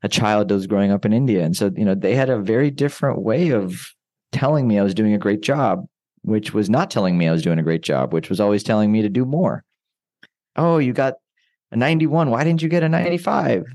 a 0.03 0.09
child 0.09 0.49
does 0.49 0.67
growing 0.67 0.91
up 0.91 1.05
in 1.05 1.13
India. 1.13 1.43
And 1.43 1.55
so, 1.55 1.71
you 1.75 1.85
know, 1.85 1.95
they 1.95 2.15
had 2.15 2.29
a 2.29 2.39
very 2.39 2.71
different 2.71 3.21
way 3.21 3.49
of 3.51 3.93
telling 4.31 4.67
me 4.67 4.79
I 4.79 4.83
was 4.83 4.95
doing 4.95 5.13
a 5.13 5.19
great 5.19 5.41
job, 5.41 5.85
which 6.23 6.53
was 6.53 6.69
not 6.69 6.91
telling 6.91 7.17
me 7.17 7.27
I 7.27 7.31
was 7.31 7.43
doing 7.43 7.59
a 7.59 7.63
great 7.63 7.83
job, 7.83 8.11
which 8.11 8.29
was 8.29 8.39
always 8.39 8.63
telling 8.63 8.91
me 8.91 9.01
to 9.01 9.09
do 9.09 9.25
more. 9.25 9.63
Oh, 10.55 10.77
you 10.79 10.91
got 10.91 11.15
a 11.71 11.77
91 11.77 12.29
why 12.29 12.43
didn't 12.43 12.61
you 12.61 12.69
get 12.69 12.83
a 12.83 12.89
95 12.89 13.65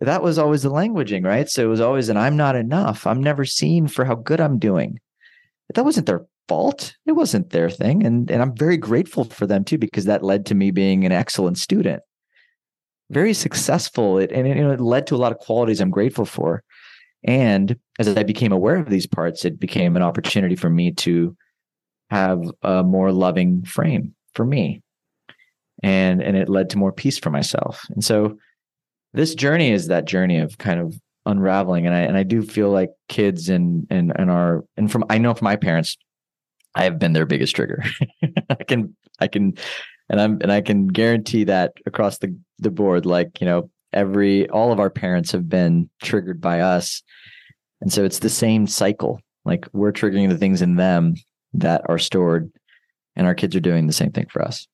that 0.00 0.22
was 0.22 0.38
always 0.38 0.62
the 0.62 0.70
languaging 0.70 1.24
right? 1.24 1.48
So 1.48 1.62
it 1.62 1.68
was 1.68 1.80
always 1.80 2.08
an 2.08 2.16
i'm 2.16 2.36
not 2.36 2.56
enough. 2.56 3.06
I'm 3.06 3.22
never 3.22 3.44
seen 3.44 3.88
for 3.88 4.04
how 4.04 4.14
good 4.14 4.40
i'm 4.40 4.58
doing. 4.58 4.98
But 5.68 5.76
that 5.76 5.84
wasn't 5.84 6.06
their 6.06 6.26
fault. 6.48 6.96
It 7.06 7.12
wasn't 7.12 7.50
their 7.50 7.70
thing 7.70 8.04
and 8.04 8.30
and 8.30 8.42
i'm 8.42 8.56
very 8.56 8.76
grateful 8.76 9.24
for 9.24 9.46
them 9.46 9.64
too 9.64 9.78
because 9.78 10.06
that 10.06 10.24
led 10.24 10.46
to 10.46 10.54
me 10.54 10.70
being 10.70 11.04
an 11.04 11.12
excellent 11.12 11.58
student. 11.58 12.02
Very 13.10 13.34
successful 13.34 14.18
it 14.18 14.32
and 14.32 14.46
it, 14.46 14.56
you 14.56 14.62
know, 14.62 14.72
it 14.72 14.80
led 14.80 15.06
to 15.08 15.14
a 15.14 15.18
lot 15.18 15.32
of 15.32 15.38
qualities 15.38 15.80
i'm 15.80 15.90
grateful 15.90 16.24
for. 16.24 16.62
And 17.24 17.78
as 18.00 18.08
i 18.08 18.22
became 18.22 18.52
aware 18.52 18.76
of 18.76 18.88
these 18.88 19.06
parts 19.06 19.44
it 19.44 19.60
became 19.60 19.94
an 19.94 20.02
opportunity 20.02 20.56
for 20.56 20.70
me 20.70 20.92
to 20.92 21.36
have 22.10 22.42
a 22.62 22.82
more 22.82 23.12
loving 23.12 23.62
frame 23.64 24.14
for 24.34 24.44
me 24.44 24.82
and 25.82 26.22
and 26.22 26.36
it 26.36 26.48
led 26.48 26.70
to 26.70 26.78
more 26.78 26.92
peace 26.92 27.18
for 27.18 27.30
myself. 27.30 27.84
And 27.90 28.04
so 28.04 28.38
this 29.12 29.34
journey 29.34 29.70
is 29.70 29.88
that 29.88 30.04
journey 30.04 30.38
of 30.38 30.58
kind 30.58 30.80
of 30.80 30.94
unraveling. 31.26 31.86
And 31.86 31.94
i 31.94 32.00
and 32.00 32.16
i 32.16 32.22
do 32.22 32.42
feel 32.42 32.70
like 32.70 32.90
kids 33.08 33.48
and 33.48 33.86
and 33.90 34.12
and 34.16 34.30
our 34.30 34.64
and 34.76 34.90
from 34.90 35.04
i 35.10 35.18
know 35.18 35.34
from 35.34 35.44
my 35.44 35.56
parents 35.56 35.96
i 36.74 36.84
have 36.84 36.98
been 36.98 37.12
their 37.12 37.26
biggest 37.26 37.54
trigger. 37.54 37.84
I 38.50 38.64
can 38.64 38.96
i 39.20 39.28
can 39.28 39.54
and 40.08 40.20
i'm 40.20 40.38
and 40.40 40.50
i 40.50 40.60
can 40.60 40.88
guarantee 40.88 41.44
that 41.44 41.74
across 41.86 42.18
the 42.18 42.36
the 42.58 42.70
board 42.70 43.06
like 43.06 43.40
you 43.40 43.46
know 43.46 43.70
every 43.92 44.48
all 44.48 44.72
of 44.72 44.80
our 44.80 44.90
parents 44.90 45.32
have 45.32 45.48
been 45.48 45.88
triggered 46.02 46.40
by 46.40 46.60
us. 46.60 47.02
And 47.80 47.92
so 47.92 48.04
it's 48.04 48.20
the 48.20 48.30
same 48.30 48.66
cycle. 48.66 49.20
Like 49.44 49.66
we're 49.72 49.92
triggering 49.92 50.28
the 50.28 50.38
things 50.38 50.62
in 50.62 50.76
them 50.76 51.16
that 51.54 51.82
are 51.86 51.98
stored 51.98 52.50
and 53.16 53.26
our 53.26 53.34
kids 53.34 53.54
are 53.54 53.60
doing 53.60 53.86
the 53.86 53.92
same 53.92 54.12
thing 54.12 54.26
for 54.30 54.40
us 54.40 54.66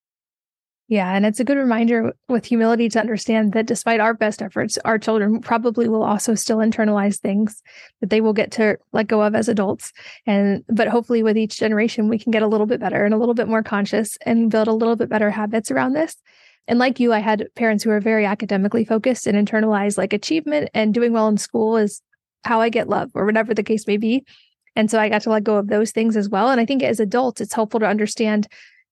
yeah. 0.88 1.14
And 1.14 1.26
it's 1.26 1.38
a 1.38 1.44
good 1.44 1.58
reminder 1.58 2.14
with 2.30 2.46
humility 2.46 2.88
to 2.88 2.98
understand 2.98 3.52
that 3.52 3.66
despite 3.66 4.00
our 4.00 4.14
best 4.14 4.40
efforts, 4.40 4.78
our 4.86 4.98
children 4.98 5.40
probably 5.40 5.86
will 5.86 6.02
also 6.02 6.34
still 6.34 6.58
internalize 6.58 7.18
things 7.18 7.62
that 8.00 8.08
they 8.08 8.22
will 8.22 8.32
get 8.32 8.50
to 8.52 8.78
let 8.92 9.06
go 9.06 9.20
of 9.20 9.34
as 9.34 9.48
adults. 9.48 9.92
And, 10.26 10.64
but 10.68 10.88
hopefully 10.88 11.22
with 11.22 11.36
each 11.36 11.58
generation, 11.58 12.08
we 12.08 12.18
can 12.18 12.32
get 12.32 12.42
a 12.42 12.46
little 12.46 12.66
bit 12.66 12.80
better 12.80 13.04
and 13.04 13.12
a 13.12 13.18
little 13.18 13.34
bit 13.34 13.48
more 13.48 13.62
conscious 13.62 14.16
and 14.24 14.50
build 14.50 14.66
a 14.66 14.72
little 14.72 14.96
bit 14.96 15.10
better 15.10 15.30
habits 15.30 15.70
around 15.70 15.92
this. 15.92 16.16
And 16.66 16.78
like 16.78 16.98
you, 16.98 17.12
I 17.12 17.18
had 17.18 17.48
parents 17.54 17.84
who 17.84 17.90
were 17.90 18.00
very 18.00 18.24
academically 18.24 18.86
focused 18.86 19.26
and 19.26 19.36
internalized 19.36 19.98
like 19.98 20.14
achievement 20.14 20.70
and 20.72 20.94
doing 20.94 21.12
well 21.12 21.28
in 21.28 21.36
school 21.36 21.76
is 21.76 22.00
how 22.44 22.62
I 22.62 22.70
get 22.70 22.88
love 22.88 23.10
or 23.12 23.26
whatever 23.26 23.52
the 23.52 23.62
case 23.62 23.86
may 23.86 23.98
be. 23.98 24.24
And 24.74 24.90
so 24.90 24.98
I 24.98 25.10
got 25.10 25.22
to 25.22 25.30
let 25.30 25.44
go 25.44 25.56
of 25.56 25.68
those 25.68 25.90
things 25.90 26.16
as 26.16 26.30
well. 26.30 26.48
And 26.48 26.60
I 26.60 26.64
think 26.64 26.82
as 26.82 26.98
adults, 26.98 27.42
it's 27.42 27.52
helpful 27.52 27.80
to 27.80 27.86
understand 27.86 28.46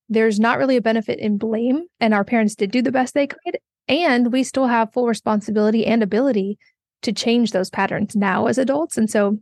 there's 0.09 0.39
not 0.39 0.59
really 0.59 0.77
a 0.77 0.83
benefit 0.83 1.19
in 1.19 1.39
blame. 1.39 1.87
And 2.01 2.15
our 2.15 2.25
parents 2.25 2.55
did 2.55 2.71
do 2.71 2.83
the 2.83 2.93
best 2.93 3.15
they 3.15 3.27
could. 3.27 3.59
And 3.89 4.33
we 4.33 4.43
still 4.43 4.67
have 4.67 4.93
full 4.93 5.07
responsibility 5.07 5.87
and 5.87 6.03
ability 6.03 6.59
to 7.03 7.13
change 7.13 7.53
those 7.53 7.71
patterns 7.71 8.17
now 8.17 8.47
as 8.47 8.59
adults. 8.59 8.99
And 8.99 9.11
so 9.11 9.39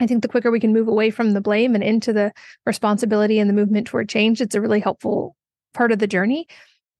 I 0.00 0.06
think 0.06 0.22
the 0.22 0.28
quicker 0.28 0.50
we 0.50 0.60
can 0.60 0.72
move 0.72 0.88
away 0.88 1.10
from 1.10 1.32
the 1.32 1.40
blame 1.40 1.74
and 1.74 1.84
into 1.84 2.12
the 2.12 2.32
responsibility 2.64 3.38
and 3.38 3.48
the 3.48 3.54
movement 3.54 3.86
toward 3.86 4.08
change, 4.08 4.40
it's 4.40 4.54
a 4.54 4.60
really 4.60 4.80
helpful 4.80 5.36
part 5.72 5.92
of 5.92 5.98
the 5.98 6.06
journey. 6.06 6.46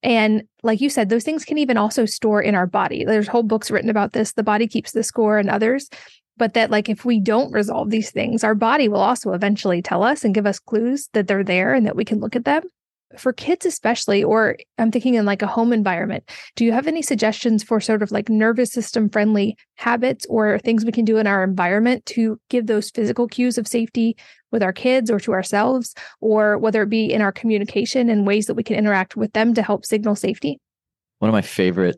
And 0.03 0.45
like 0.63 0.81
you 0.81 0.89
said, 0.89 1.09
those 1.09 1.25
things 1.25 1.45
can 1.45 1.59
even 1.59 1.77
also 1.77 2.07
store 2.07 2.41
in 2.41 2.55
our 2.55 2.67
body. 2.67 3.05
There's 3.05 3.29
whole 3.29 3.43
books 3.43 3.71
written 3.71 3.91
about 3.91 4.13
this. 4.13 4.33
The 4.33 4.43
body 4.43 4.67
keeps 4.67 4.93
the 4.93 5.03
score 5.03 5.39
and 5.39 5.51
others. 5.51 5.89
But 6.39 6.53
that, 6.53 6.71
like, 6.71 6.91
if 6.91 7.07
we 7.07 7.19
don't 7.19 7.51
resolve 7.51 7.89
these 7.89 8.11
things, 8.11 8.45
our 8.45 8.55
body 8.55 8.89
will 8.89 9.01
also 9.01 9.33
eventually 9.33 9.81
tell 9.81 10.03
us 10.03 10.23
and 10.23 10.35
give 10.35 10.47
us 10.47 10.59
clues 10.59 11.09
that 11.15 11.27
they're 11.27 11.43
there 11.43 11.73
and 11.73 11.87
that 11.87 11.97
we 11.97 12.05
can 12.05 12.21
look 12.21 12.37
at 12.37 12.45
them 12.45 12.63
for 13.19 13.33
kids 13.33 13.65
especially 13.65 14.23
or 14.25 14.57
i'm 14.79 14.91
thinking 14.91 15.15
in 15.15 15.25
like 15.25 15.43
a 15.43 15.47
home 15.47 15.73
environment 15.73 16.29
do 16.57 16.65
you 16.65 16.73
have 16.73 16.87
any 16.87 17.03
suggestions 17.03 17.63
for 17.63 17.81
sort 17.81 18.03
of 18.03 18.11
like 18.11 18.29
nervous 18.29 18.73
system 18.73 19.09
friendly 19.09 19.57
habits 19.77 20.27
or 20.29 20.59
things 20.59 20.85
we 20.85 20.93
can 20.93 21.05
do 21.05 21.17
in 21.17 21.27
our 21.27 21.45
environment 21.45 22.05
to 22.05 22.41
give 22.51 22.67
those 22.67 22.91
physical 22.91 23.29
cues 23.29 23.59
of 23.59 23.69
safety 23.69 24.17
with 24.51 24.63
our 24.63 24.73
kids 24.73 25.11
or 25.11 25.21
to 25.21 25.33
ourselves 25.33 25.95
or 26.21 26.59
whether 26.59 26.83
it 26.83 26.91
be 26.91 27.13
in 27.13 27.23
our 27.23 27.33
communication 27.33 28.09
and 28.11 28.27
ways 28.27 28.47
that 28.47 28.55
we 28.55 28.63
can 28.63 28.77
interact 28.77 29.17
with 29.17 29.33
them 29.33 29.55
to 29.55 29.63
help 29.63 29.85
signal 29.85 30.17
safety? 30.17 30.59
One 31.19 31.29
of 31.29 31.33
my 31.33 31.43
favorite 31.43 31.97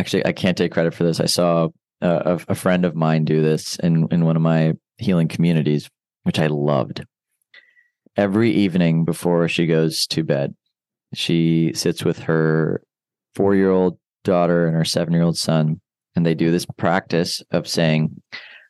actually 0.00 0.24
i 0.26 0.32
can't 0.32 0.56
take 0.56 0.72
credit 0.72 0.94
for 0.94 1.04
this 1.04 1.20
i 1.20 1.26
saw 1.26 1.68
a, 2.00 2.40
a 2.48 2.54
friend 2.54 2.84
of 2.84 2.94
mine 2.94 3.24
do 3.24 3.42
this 3.42 3.76
in 3.76 4.08
in 4.10 4.24
one 4.24 4.36
of 4.36 4.42
my 4.42 4.72
healing 4.98 5.28
communities 5.28 5.88
which 6.22 6.38
i 6.38 6.46
loved 6.46 7.04
every 8.16 8.50
evening 8.50 9.04
before 9.04 9.48
she 9.48 9.66
goes 9.66 10.06
to 10.08 10.24
bed, 10.24 10.54
she 11.14 11.72
sits 11.74 12.04
with 12.04 12.20
her 12.20 12.82
four 13.34 13.54
year 13.54 13.70
old 13.70 13.98
daughter 14.24 14.66
and 14.66 14.76
her 14.76 14.84
seven 14.84 15.12
year 15.12 15.22
old 15.22 15.38
son, 15.38 15.80
and 16.14 16.24
they 16.24 16.34
do 16.34 16.50
this 16.50 16.66
practice 16.76 17.42
of 17.50 17.68
saying, 17.68 18.20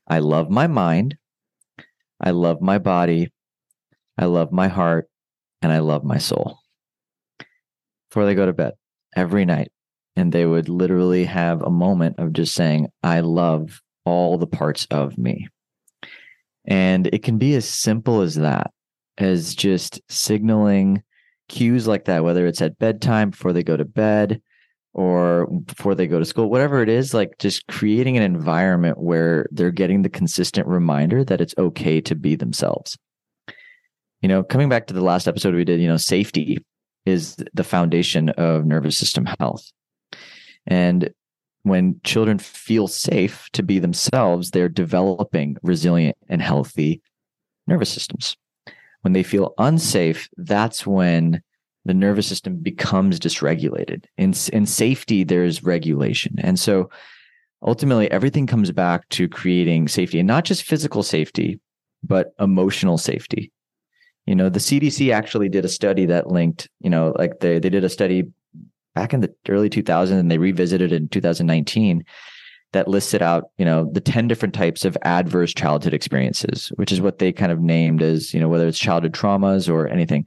I 0.06 0.18
love 0.18 0.50
my 0.50 0.66
mind, 0.66 1.16
I 2.20 2.30
love 2.30 2.60
my 2.60 2.78
body, 2.78 3.32
I 4.18 4.26
love 4.26 4.52
my 4.52 4.68
heart, 4.68 5.08
and 5.62 5.72
I 5.72 5.78
love 5.78 6.04
my 6.04 6.18
soul. 6.18 6.58
Before 8.08 8.26
they 8.26 8.34
go 8.34 8.46
to 8.46 8.52
bed 8.52 8.72
every 9.16 9.44
night. 9.44 9.72
And 10.16 10.32
they 10.32 10.44
would 10.44 10.68
literally 10.68 11.24
have 11.24 11.62
a 11.62 11.70
moment 11.70 12.18
of 12.18 12.32
just 12.32 12.54
saying, 12.54 12.88
I 13.02 13.20
love 13.20 13.80
all 14.04 14.38
the 14.38 14.46
parts 14.46 14.86
of 14.90 15.16
me. 15.16 15.48
And 16.66 17.06
it 17.06 17.22
can 17.22 17.38
be 17.38 17.54
as 17.54 17.66
simple 17.68 18.20
as 18.20 18.34
that 18.34 18.70
as 19.20 19.54
just 19.54 20.00
signaling 20.08 21.02
cues 21.48 21.86
like 21.86 22.06
that, 22.06 22.24
whether 22.24 22.46
it's 22.46 22.62
at 22.62 22.78
bedtime 22.78 23.30
before 23.30 23.52
they 23.52 23.62
go 23.62 23.76
to 23.76 23.84
bed 23.84 24.40
or 24.92 25.46
before 25.46 25.94
they 25.94 26.06
go 26.06 26.18
to 26.18 26.24
school, 26.24 26.50
whatever 26.50 26.82
it 26.82 26.88
is, 26.88 27.14
like 27.14 27.38
just 27.38 27.66
creating 27.66 28.16
an 28.16 28.22
environment 28.22 28.98
where 28.98 29.46
they're 29.50 29.70
getting 29.70 30.02
the 30.02 30.08
consistent 30.08 30.66
reminder 30.66 31.24
that 31.24 31.40
it's 31.40 31.54
okay 31.58 32.00
to 32.00 32.14
be 32.14 32.34
themselves. 32.34 32.96
You 34.22 34.28
know, 34.28 34.42
coming 34.42 34.68
back 34.68 34.86
to 34.88 34.94
the 34.94 35.02
last 35.02 35.28
episode 35.28 35.54
we 35.54 35.64
did, 35.64 35.80
you 35.80 35.88
know, 35.88 35.96
safety. 35.96 36.58
is 37.06 37.36
the 37.54 37.64
foundation 37.64 38.28
of 38.30 38.66
nervous 38.66 38.98
system 38.98 39.26
health. 39.38 39.70
And 40.66 41.10
when 41.62 42.00
children 42.04 42.38
feel 42.38 42.86
safe 42.88 43.48
to 43.52 43.62
be 43.62 43.78
themselves, 43.78 44.50
they're 44.50 44.68
developing 44.68 45.56
resilient 45.62 46.16
and 46.28 46.42
healthy 46.42 47.02
nervous 47.66 47.90
systems. 47.90 48.36
When 49.02 49.12
they 49.12 49.22
feel 49.22 49.54
unsafe, 49.58 50.28
that's 50.36 50.86
when 50.86 51.42
the 51.84 51.94
nervous 51.94 52.26
system 52.26 52.56
becomes 52.56 53.18
dysregulated. 53.18 54.04
In, 54.18 54.34
in 54.52 54.66
safety, 54.66 55.24
there's 55.24 55.64
regulation. 55.64 56.34
And 56.38 56.58
so 56.58 56.90
ultimately, 57.62 58.10
everything 58.10 58.46
comes 58.46 58.70
back 58.70 59.08
to 59.10 59.28
creating 59.28 59.88
safety 59.88 60.18
and 60.18 60.26
not 60.26 60.44
just 60.44 60.64
physical 60.64 61.02
safety, 61.02 61.60
but 62.02 62.34
emotional 62.38 62.98
safety. 62.98 63.52
You 64.26 64.34
know, 64.34 64.48
the 64.48 64.60
CDC 64.60 65.12
actually 65.12 65.48
did 65.48 65.64
a 65.64 65.68
study 65.68 66.06
that 66.06 66.30
linked, 66.30 66.68
you 66.80 66.90
know, 66.90 67.14
like 67.18 67.40
they, 67.40 67.58
they 67.58 67.70
did 67.70 67.84
a 67.84 67.88
study 67.88 68.24
back 68.94 69.14
in 69.14 69.20
the 69.20 69.34
early 69.48 69.70
2000s 69.70 70.12
and 70.12 70.30
they 70.30 70.38
revisited 70.38 70.92
it 70.92 70.96
in 70.96 71.08
2019 71.08 72.04
that 72.72 72.88
listed 72.88 73.22
out, 73.22 73.50
you 73.58 73.64
know, 73.64 73.90
the 73.92 74.00
10 74.00 74.28
different 74.28 74.54
types 74.54 74.84
of 74.84 74.96
adverse 75.02 75.52
childhood 75.52 75.94
experiences, 75.94 76.68
which 76.76 76.92
is 76.92 77.00
what 77.00 77.18
they 77.18 77.32
kind 77.32 77.50
of 77.50 77.60
named 77.60 78.02
as, 78.02 78.32
you 78.32 78.40
know, 78.40 78.48
whether 78.48 78.66
it's 78.66 78.78
childhood 78.78 79.12
traumas 79.12 79.68
or 79.68 79.88
anything. 79.88 80.26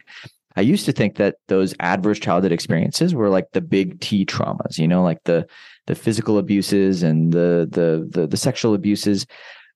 I 0.55 0.61
used 0.61 0.85
to 0.85 0.91
think 0.91 1.15
that 1.17 1.37
those 1.47 1.73
adverse 1.79 2.19
childhood 2.19 2.51
experiences 2.51 3.15
were 3.15 3.29
like 3.29 3.51
the 3.53 3.61
big 3.61 3.99
T 4.01 4.25
traumas, 4.25 4.77
you 4.77 4.87
know, 4.87 5.01
like 5.01 5.23
the 5.23 5.47
the 5.87 5.95
physical 5.95 6.37
abuses 6.37 7.01
and 7.01 7.33
the 7.33 7.67
the 7.69 8.07
the, 8.09 8.27
the 8.27 8.37
sexual 8.37 8.73
abuses. 8.73 9.25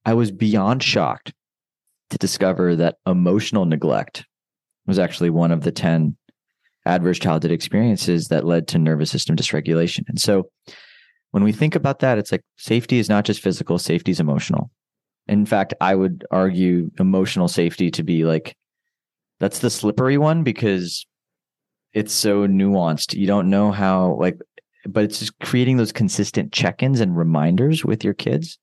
I 0.06 0.14
was 0.14 0.32
beyond 0.32 0.84
shocked 0.84 1.34
to 2.12 2.18
discover 2.18 2.76
that 2.76 2.98
emotional 3.06 3.66
neglect 3.66 4.26
was 4.86 5.00
actually 5.00 5.30
one 5.30 5.52
of 5.52 5.62
the 5.62 5.72
10 5.72 6.16
adverse 6.86 7.20
childhood 7.20 7.52
experiences 7.52 8.30
that 8.30 8.46
led 8.46 8.68
to 8.70 8.78
nervous 8.78 9.12
system 9.12 9.36
dysregulation. 9.36 10.08
And 10.08 10.20
so 10.20 10.50
when 11.32 11.44
we 11.44 11.52
think 11.52 11.76
about 11.76 12.00
that, 12.00 12.18
it's 12.18 12.32
like 12.32 12.44
safety 12.58 13.00
is 13.00 13.10
not 13.10 13.26
just 13.26 13.42
physical, 13.42 13.78
safety 13.78 14.12
is 14.12 14.20
emotional. 14.20 14.72
In 15.28 15.46
fact, 15.46 15.74
I 15.82 15.94
would 15.94 16.26
argue 16.32 16.90
emotional 17.00 17.48
safety 17.48 17.92
to 17.92 18.04
be 18.04 18.24
like 18.24 18.56
that's 19.40 19.60
the 19.60 19.70
slippery 19.70 20.18
one 20.18 20.44
because 20.44 21.06
it's 21.94 22.14
so 22.14 22.48
nuanced. 22.48 23.14
You 23.14 23.28
don't 23.28 23.50
know 23.50 23.72
how 23.72 24.18
like 24.20 24.40
but 24.88 25.04
it's 25.04 25.20
just 25.20 25.38
creating 25.40 25.78
those 25.78 25.92
consistent 25.92 26.54
check-ins 26.54 27.02
and 27.02 27.18
reminders 27.18 27.84
with 27.84 28.04
your 28.04 28.14
kids 28.14 28.58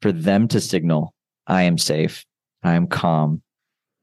for 0.00 0.12
them 0.12 0.46
to 0.48 0.60
signal 0.60 1.14
I 1.46 1.62
am 1.62 1.78
safe, 1.78 2.24
I 2.62 2.74
am 2.74 2.86
calm, 2.86 3.42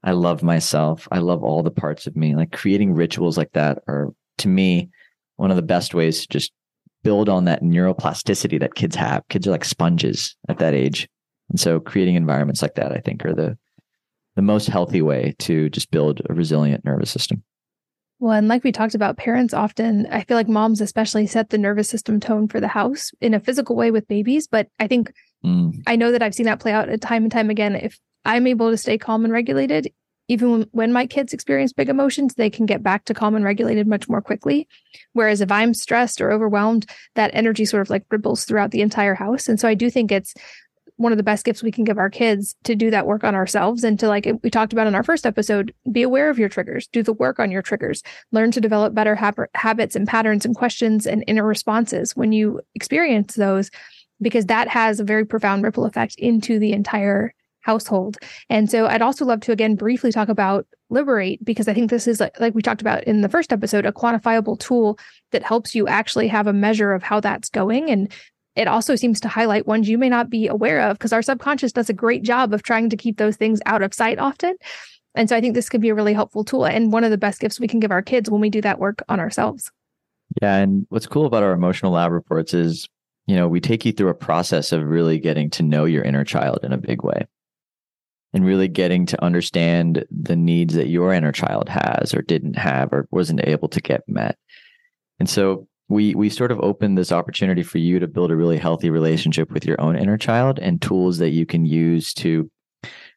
I 0.04 0.12
love 0.12 0.44
myself, 0.44 1.08
I 1.12 1.20
love 1.20 1.44
all 1.44 1.64
the 1.64 1.72
parts 1.72 2.08
of 2.08 2.16
me. 2.16 2.36
Like 2.36 2.52
creating 2.52 2.94
rituals 2.94 3.38
like 3.38 3.52
that 3.54 3.80
are 3.88 4.10
to 4.40 4.48
me 4.48 4.90
one 5.36 5.50
of 5.50 5.56
the 5.56 5.62
best 5.62 5.94
ways 5.94 6.22
to 6.22 6.28
just 6.28 6.52
build 7.04 7.30
on 7.30 7.46
that 7.46 7.62
neuroplasticity 7.62 8.60
that 8.60 8.76
kids 8.76 8.96
have. 8.96 9.28
Kids 9.30 9.48
are 9.48 9.52
like 9.52 9.66
sponges 9.66 10.36
at 10.50 10.60
that 10.60 10.74
age. 10.74 11.08
And 11.50 11.60
so 11.60 11.80
creating 11.80 12.16
environments 12.16 12.62
like 12.62 12.76
that, 12.76 12.92
I 12.92 13.00
think, 13.00 13.26
are 13.26 13.34
the 13.34 13.58
the 14.36 14.42
most 14.42 14.68
healthy 14.68 15.02
way 15.02 15.36
to 15.38 15.70
just 15.70 15.92
build 15.92 16.22
a 16.28 16.34
resilient 16.34 16.84
nervous 16.84 17.12
system. 17.12 17.44
Well, 18.20 18.32
and 18.32 18.48
like 18.48 18.64
we 18.64 18.72
talked 18.72 18.96
about, 18.96 19.18
parents 19.18 19.54
often, 19.54 20.08
I 20.08 20.24
feel 20.24 20.38
like 20.38 20.48
moms 20.48 20.82
especially 20.82 21.28
set 21.28 21.50
the 21.50 21.58
nervous 21.58 21.90
system 21.90 22.20
tone 22.20 22.48
for 22.48 22.60
the 22.60 22.68
house 22.68 23.12
in 23.22 23.34
a 23.34 23.40
physical 23.40 23.76
way 23.76 23.92
with 23.92 24.08
babies. 24.08 24.48
But 24.48 24.70
I 24.80 24.88
think 24.88 25.14
mm. 25.46 25.74
I 25.86 25.96
know 25.96 26.12
that 26.12 26.24
I've 26.24 26.34
seen 26.34 26.46
that 26.46 26.60
play 26.60 26.72
out 26.72 26.90
time 27.02 27.24
and 27.24 27.32
time 27.32 27.50
again. 27.50 27.76
If 27.76 28.00
I'm 28.26 28.48
able 28.48 28.72
to 28.72 28.78
stay 28.78 28.98
calm 28.98 29.26
and 29.26 29.34
regulated, 29.34 29.92
even 30.28 30.68
when, 30.72 30.94
my 30.94 31.06
kids 31.06 31.34
experience 31.34 31.74
big 31.74 31.90
emotions, 31.90 32.36
they 32.36 32.50
can 32.50 32.66
get 32.66 32.84
back 32.84 33.06
to 33.06 33.14
calm 33.14 33.36
and 33.36 33.44
regulated 33.44 33.88
much 33.88 34.08
more 34.08 34.22
quickly. 34.22 34.68
Whereas 35.14 35.42
if 35.42 35.52
I'm 35.52 35.74
stressed 35.74 36.22
or 36.22 36.32
overwhelmed, 36.32 36.86
that 37.16 37.32
energy 37.34 37.66
sort 37.66 37.82
of 37.82 37.90
like 37.90 38.06
ripples 38.10 38.46
throughout 38.46 38.72
the 38.72 38.82
entire 38.82 39.16
house. 39.16 39.50
And 39.50 39.60
so 39.60 39.68
I 39.68 39.74
do 39.74 39.90
think 39.90 40.12
it's 40.12 40.34
one 40.98 41.12
of 41.12 41.18
the 41.18 41.24
best 41.24 41.46
gifts 41.46 41.64
we 41.64 41.72
can 41.72 41.84
give 41.84 41.98
our 41.98 42.10
kids 42.10 42.56
to 42.64 42.76
do 42.76 42.92
that 42.92 43.08
work 43.08 43.24
on 43.24 43.36
ourselves 43.36 43.84
and 43.84 44.00
to 44.00 44.08
like 44.08 44.28
we 44.44 44.50
talked 44.50 44.74
about 44.74 44.88
in 44.88 44.96
our 44.96 45.04
first 45.04 45.26
episode 45.26 45.74
be 45.92 46.04
aware 46.04 46.30
of 46.30 46.38
your 46.38 46.50
triggers 46.50 46.88
do 46.88 47.02
the 47.02 47.14
work 47.14 47.40
on 47.40 47.52
your 47.52 47.62
triggers 47.62 48.04
learn 48.32 48.52
to 48.52 48.62
develop 48.62 48.94
better 48.94 49.16
hab- 49.16 49.50
habits 49.56 49.96
and 49.96 50.08
patterns 50.08 50.46
and 50.46 50.56
questions 50.56 51.08
and 51.08 51.24
inner 51.28 51.44
responses 51.44 52.16
when 52.16 52.32
you 52.32 52.62
experience 52.76 53.36
those 53.36 53.72
because 54.22 54.46
that 54.46 54.68
has 54.68 55.00
a 55.00 55.04
very 55.04 55.26
profound 55.26 55.64
ripple 55.64 55.86
effect 55.86 56.16
into 56.18 56.60
the 56.60 56.74
entire 56.74 57.34
household 57.64 58.18
and 58.50 58.70
so 58.70 58.88
i'd 58.88 59.02
also 59.02 59.26
love 59.26 59.42
to 59.42 59.52
again 59.52 59.76
briefly 59.76 60.12
talk 60.12 60.30
about 60.30 60.66
Liber8 60.92 61.40
because 61.44 61.68
i 61.68 61.74
think 61.74 61.90
this 61.90 62.08
is 62.08 62.20
like, 62.20 62.40
like 62.40 62.54
we 62.54 62.62
talked 62.62 62.82
about 62.82 63.04
in 63.06 63.22
the 63.22 63.30
first 63.30 63.52
episode 63.52 63.86
a 63.86 63.92
quantifiable 63.92 64.60
tool 64.60 64.98
that 65.32 65.44
helps 65.44 65.74
you 65.74 65.88
actually 65.88 66.28
have 66.28 66.48
a 66.48 66.54
measure 66.54 66.94
of 66.94 67.04
how 67.04 67.20
that's 67.20 67.50
going 67.50 67.90
and 67.90 68.14
it 68.56 68.68
also 68.68 68.96
seems 68.96 69.20
to 69.22 69.28
highlight 69.28 69.68
ones 69.68 69.90
you 69.90 69.98
may 69.98 70.10
not 70.10 70.30
be 70.30 70.48
aware 70.48 70.82
of 70.82 70.98
because 70.98 71.14
our 71.14 71.22
subconscious 71.22 71.72
does 71.72 71.90
a 71.90 71.94
great 71.94 72.24
job 72.24 72.54
of 72.54 72.64
trying 72.64 72.90
to 72.90 72.98
keep 72.98 73.18
those 73.18 73.36
things 73.36 73.60
out 73.66 73.82
of 73.82 73.94
sight 73.94 74.20
often. 74.20 74.56
And 75.16 75.30
so 75.30 75.36
I 75.36 75.42
think 75.42 75.56
this 75.56 75.70
could 75.70 75.82
be 75.82 75.90
a 75.90 75.96
really 75.96 76.14
helpful 76.14 76.44
tool 76.44 76.66
and 76.66 76.92
one 76.92 77.04
of 77.04 77.12
the 77.12 77.18
best 77.18 77.40
gifts 77.40 77.60
we 77.60 77.68
can 77.68 77.80
give 77.80 77.92
our 77.92 78.02
kids 78.02 78.30
when 78.30 78.42
we 78.42 78.50
do 78.50 78.62
that 78.62 78.80
work 78.80 79.04
on 79.10 79.20
ourselves. 79.20 79.72
Yeah. 80.42 80.58
And 80.58 80.86
what's 80.90 81.08
cool 81.08 81.26
about 81.26 81.44
our 81.44 81.52
emotional 81.52 81.94
lab 81.94 82.12
reports 82.12 82.54
is, 82.54 82.88
you 83.28 83.36
know, 83.36 83.48
we 83.48 83.60
take 83.60 83.86
you 83.86 83.92
through 83.92 84.10
a 84.10 84.16
process 84.16 84.72
of 84.72 84.84
really 84.84 85.20
getting 85.20 85.50
to 85.52 85.64
know 85.64 85.86
your 85.86 86.04
inner 86.04 86.24
child 86.24 86.60
in 86.64 86.74
a 86.74 86.78
big 86.78 87.04
way 87.04 87.28
and 88.34 88.46
really 88.46 88.68
getting 88.68 89.06
to 89.06 89.24
understand 89.24 90.06
the 90.10 90.36
needs 90.36 90.74
that 90.74 90.90
your 90.90 91.14
inner 91.14 91.32
child 91.32 91.70
has 91.70 92.14
or 92.14 92.22
didn't 92.22 92.56
have 92.56 92.92
or 92.92 93.08
wasn't 93.12 93.46
able 93.48 93.68
to 93.70 93.82
get 93.82 94.02
met. 94.08 94.38
And 95.20 95.30
so 95.30 95.68
we 95.90 96.16
we 96.16 96.30
sort 96.30 96.52
of 96.52 96.60
open 96.62 96.96
this 96.96 97.12
opportunity 97.12 97.64
for 97.64 97.78
you 97.78 98.00
to 98.00 98.08
build 98.08 98.32
a 98.32 98.36
really 98.36 98.58
healthy 98.58 98.90
relationship 98.90 99.52
with 99.52 99.66
your 99.66 99.80
own 99.80 99.96
inner 99.96 100.18
child 100.18 100.60
and 100.60 100.82
tools 100.82 101.18
that 101.20 101.30
you 101.30 101.46
can 101.46 101.66
use 101.66 102.14
to 102.16 102.50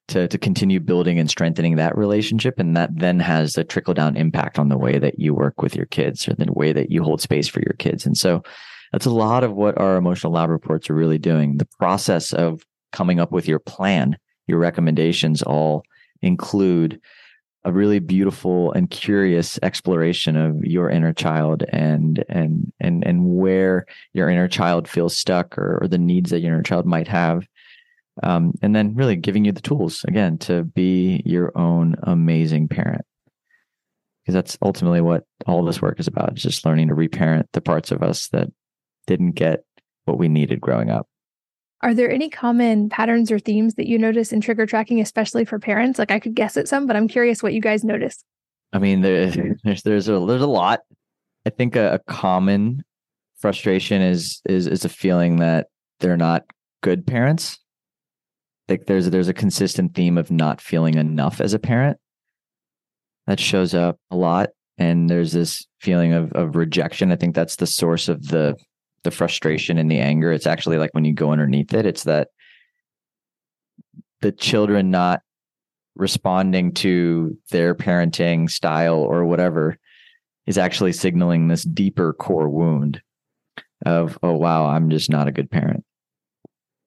to 0.09 0.29
to 0.29 0.39
continue 0.39 0.81
building 0.81 1.19
and 1.19 1.31
strengthening 1.31 1.77
that 1.77 1.97
relationship. 1.97 2.59
And 2.59 2.77
that 2.77 2.91
then 2.95 3.19
has 3.21 3.57
a 3.57 3.65
trickle 3.65 3.95
down 3.95 4.17
impact 4.17 4.59
on 4.59 4.69
the 4.69 4.79
way 4.79 4.99
that 4.99 5.19
you 5.19 5.35
work 5.35 5.63
with 5.63 5.75
your 5.75 5.87
kids 5.87 6.29
or 6.29 6.35
the 6.35 6.53
way 6.53 6.73
that 6.73 6.91
you 6.91 7.03
hold 7.03 7.21
space 7.21 7.49
for 7.49 7.61
your 7.61 7.75
kids. 7.79 8.05
And 8.05 8.17
so 8.17 8.43
that's 8.93 9.07
a 9.07 9.11
lot 9.11 9.43
of 9.43 9.53
what 9.53 9.79
our 9.79 9.97
emotional 9.97 10.33
lab 10.33 10.51
reports 10.51 10.91
are 10.91 10.95
really 10.95 11.19
doing. 11.19 11.57
The 11.57 11.69
process 11.79 12.33
of 12.33 12.63
coming 12.93 13.21
up 13.21 13.33
with 13.33 13.49
your 13.49 13.59
plan 13.59 14.17
your 14.47 14.59
recommendations 14.59 15.43
all 15.43 15.85
include 16.23 17.01
a 17.65 17.73
really 17.73 17.99
beautiful 17.99 18.71
and 18.73 18.91
curious 18.91 19.59
exploration 19.61 20.37
of 20.37 20.65
your 20.65 20.89
inner 20.89 21.13
child 21.13 21.65
and 21.71 22.25
and 22.29 22.73
and 22.79 23.05
and 23.05 23.27
where 23.27 23.87
your 24.13 24.31
inner 24.31 24.47
child 24.47 24.89
feels 24.89 25.17
stuck 25.17 25.59
or, 25.59 25.81
or 25.83 25.89
the 25.89 25.99
needs 25.99 26.31
that 26.31 26.41
your 26.41 26.55
inner 26.55 26.63
child 26.63 26.87
might 26.87 27.09
have. 27.09 27.47
Um, 28.23 28.55
and 28.63 28.75
then 28.75 28.95
really 28.95 29.17
giving 29.17 29.45
you 29.45 29.53
the 29.53 29.61
tools 29.61 30.05
again 30.07 30.39
to 30.39 30.63
be 30.63 31.23
your 31.27 31.57
own 31.59 31.97
amazing 32.05 32.69
parent. 32.69 33.05
Because 34.23 34.35
that's 34.35 34.59
ultimately 34.63 35.01
what 35.01 35.25
all 35.47 35.65
this 35.65 35.83
work 35.83 35.99
is 36.01 36.07
about 36.07 36.37
is 36.37 36.43
just 36.43 36.65
learning 36.65 36.89
to 36.89 36.95
reparent 36.95 37.49
the 37.53 37.61
parts 37.61 37.91
of 37.91 38.03
us 38.03 38.29
that 38.29 38.49
didn't 39.09 39.33
get 39.33 39.65
what 40.05 40.19
we 40.19 40.29
needed 40.29 40.61
growing 40.61 40.89
up 40.89 41.09
are 41.83 41.95
there 41.95 42.11
any 42.11 42.31
common 42.31 42.89
patterns 42.89 43.31
or 43.31 43.39
themes 43.39 43.75
that 43.75 43.87
you 43.87 43.99
notice 43.99 44.33
in 44.33 44.41
trigger 44.41 44.67
tracking, 44.67 45.01
especially 45.01 45.45
for 45.45 45.59
parents? 45.59 45.99
Like 45.99 46.11
I 46.11 46.19
could 46.19 46.35
guess 46.35 46.57
at 46.57 46.69
some, 46.69 46.87
but 46.87 46.97
I'm 46.97 47.09
curious 47.09 47.43
what 47.43 47.53
you 47.53 47.61
guys 47.61 47.85
notice. 47.85 48.25
I 48.73 48.79
mean, 48.79 49.01
there's 49.03 49.37
there's 49.83 50.09
a 50.09 50.19
there's 50.21 50.43
a 50.43 50.47
lot. 50.47 50.81
I 51.47 51.51
think 51.51 51.77
a, 51.77 51.95
a 51.95 51.99
common 52.11 52.85
frustration 53.39 54.03
is 54.03 54.41
is 54.49 54.67
is 54.67 54.85
a 54.85 54.89
feeling 54.89 55.37
that 55.37 55.69
they're 56.01 56.17
not 56.17 56.45
good 56.83 57.07
parents. 57.07 57.59
Like 58.69 58.87
there's 58.87 59.11
there's 59.11 59.29
a 59.29 59.35
consistent 59.35 59.95
theme 59.95 60.19
of 60.19 60.31
not 60.31 60.61
feeling 60.61 60.95
enough 60.95 61.41
as 61.41 61.55
a 61.55 61.59
parent 61.59 61.99
that 63.27 63.39
shows 63.39 63.75
up 63.75 63.99
a 64.11 64.17
lot, 64.17 64.51
and 64.79 65.11
there's 65.11 65.33
this 65.33 65.67
feeling 65.81 66.15
of 66.15 66.33
of 66.33 66.57
rejection. 66.57 67.13
I 67.13 67.17
think 67.17 67.35
that's 67.35 67.57
the 67.57 67.67
source 67.67 68.09
of 68.09 68.29
the 68.29 68.57
the 69.07 69.11
frustration 69.13 69.79
and 69.79 69.89
the 69.89 70.01
anger. 70.01 70.33
It's 70.33 70.49
actually 70.49 70.79
like 70.79 70.91
when 70.93 71.05
you 71.05 71.15
go 71.15 71.31
underneath 71.31 71.73
it, 71.73 71.87
it's 71.87 72.03
that 72.05 72.29
the 74.21 74.33
children 74.33 74.91
not 74.91 75.23
responding 75.95 76.73
to 76.73 77.39
their 77.51 77.73
parenting 77.73 78.51
style 78.51 78.97
or 78.97 79.25
whatever 79.25 79.79
is 80.47 80.59
actually 80.59 80.93
signaling 80.93 81.47
this 81.47 81.63
deeper 81.63 82.13
core 82.13 82.49
wound 82.49 83.01
of, 83.85 84.19
oh, 84.25 84.33
wow, 84.33 84.67
I'm 84.67 84.91
just 84.91 85.09
not 85.09 85.29
a 85.29 85.33
good 85.33 85.51
parent. 85.51 85.85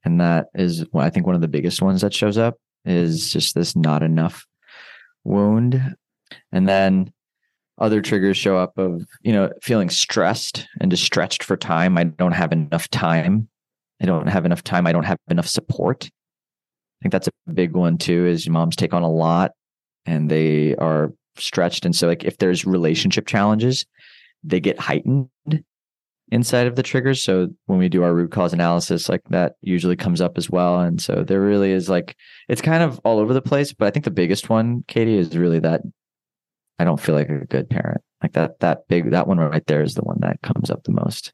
And 0.03 0.19
that 0.19 0.47
is, 0.53 0.85
well, 0.91 1.05
I 1.05 1.09
think, 1.09 1.25
one 1.25 1.35
of 1.35 1.41
the 1.41 1.47
biggest 1.47 1.81
ones 1.81 2.01
that 2.01 2.13
shows 2.13 2.37
up 2.37 2.57
is 2.83 3.31
just 3.31 3.55
this 3.55 3.77
not 3.77 4.03
enough 4.03 4.45
wound. 5.23 5.95
And 6.51 6.67
then 6.67 7.13
other 7.79 8.01
triggers 8.01 8.37
show 8.37 8.57
up 8.57 8.77
of 8.77 9.05
you 9.21 9.31
know 9.31 9.49
feeling 9.61 9.89
stressed 9.89 10.67
and 10.81 10.91
just 10.91 11.03
stretched 11.03 11.43
for 11.43 11.57
time 11.57 11.97
i 11.97 12.03
don't 12.03 12.33
have 12.33 12.51
enough 12.51 12.89
time 12.89 13.47
i 14.01 14.05
don't 14.05 14.27
have 14.27 14.45
enough 14.45 14.63
time 14.63 14.85
i 14.85 14.91
don't 14.91 15.05
have 15.05 15.17
enough 15.29 15.47
support 15.47 16.05
i 16.05 16.99
think 17.01 17.11
that's 17.11 17.27
a 17.27 17.51
big 17.53 17.73
one 17.73 17.97
too 17.97 18.25
is 18.25 18.49
moms 18.49 18.75
take 18.75 18.93
on 18.93 19.03
a 19.03 19.09
lot 19.09 19.51
and 20.05 20.29
they 20.29 20.75
are 20.75 21.13
stretched. 21.37 21.85
And 21.85 21.95
so, 21.95 22.07
like, 22.07 22.23
if 22.23 22.37
there's 22.37 22.65
relationship 22.65 23.27
challenges, 23.27 23.85
they 24.43 24.59
get 24.59 24.79
heightened 24.79 25.29
inside 26.31 26.67
of 26.67 26.75
the 26.75 26.83
triggers. 26.83 27.23
So 27.23 27.49
when 27.65 27.79
we 27.79 27.89
do 27.89 28.03
our 28.03 28.13
root 28.13 28.31
cause 28.31 28.53
analysis, 28.53 29.09
like 29.09 29.21
that 29.29 29.53
usually 29.61 29.95
comes 29.95 30.21
up 30.21 30.37
as 30.37 30.49
well. 30.49 30.79
And 30.79 31.01
so 31.01 31.23
there 31.23 31.41
really 31.41 31.71
is 31.71 31.89
like 31.89 32.15
it's 32.47 32.61
kind 32.61 32.83
of 32.83 32.99
all 33.03 33.19
over 33.19 33.33
the 33.33 33.41
place. 33.41 33.73
But 33.73 33.87
I 33.87 33.91
think 33.91 34.05
the 34.05 34.11
biggest 34.11 34.49
one, 34.49 34.83
Katie, 34.87 35.17
is 35.17 35.35
really 35.35 35.59
that 35.59 35.81
I 36.79 36.85
don't 36.85 36.99
feel 36.99 37.15
like 37.15 37.29
a 37.29 37.45
good 37.45 37.69
parent. 37.69 38.01
Like 38.23 38.33
that 38.33 38.59
that 38.61 38.87
big 38.87 39.11
that 39.11 39.27
one 39.27 39.37
right 39.37 39.65
there 39.67 39.83
is 39.83 39.93
the 39.93 40.01
one 40.01 40.17
that 40.21 40.41
comes 40.41 40.71
up 40.71 40.83
the 40.83 40.91
most. 40.91 41.33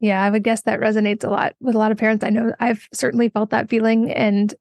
Yeah, 0.00 0.22
I 0.22 0.30
would 0.30 0.44
guess 0.44 0.62
that 0.62 0.80
resonates 0.80 1.24
a 1.24 1.28
lot 1.28 1.54
with 1.60 1.74
a 1.74 1.78
lot 1.78 1.92
of 1.92 1.98
parents. 1.98 2.24
I 2.24 2.30
know 2.30 2.54
I've 2.60 2.88
certainly 2.92 3.28
felt 3.28 3.50
that 3.50 3.68
feeling 3.68 4.10
and 4.10 4.54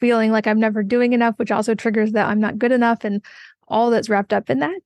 feeling 0.00 0.32
like 0.32 0.46
I'm 0.46 0.58
never 0.58 0.82
doing 0.82 1.12
enough, 1.12 1.38
which 1.38 1.52
also 1.52 1.74
triggers 1.74 2.12
that 2.12 2.26
I'm 2.26 2.40
not 2.40 2.58
good 2.58 2.72
enough 2.72 3.04
and 3.04 3.22
all 3.68 3.90
that's 3.90 4.08
wrapped 4.08 4.32
up 4.32 4.50
in 4.50 4.58
that. 4.60 4.80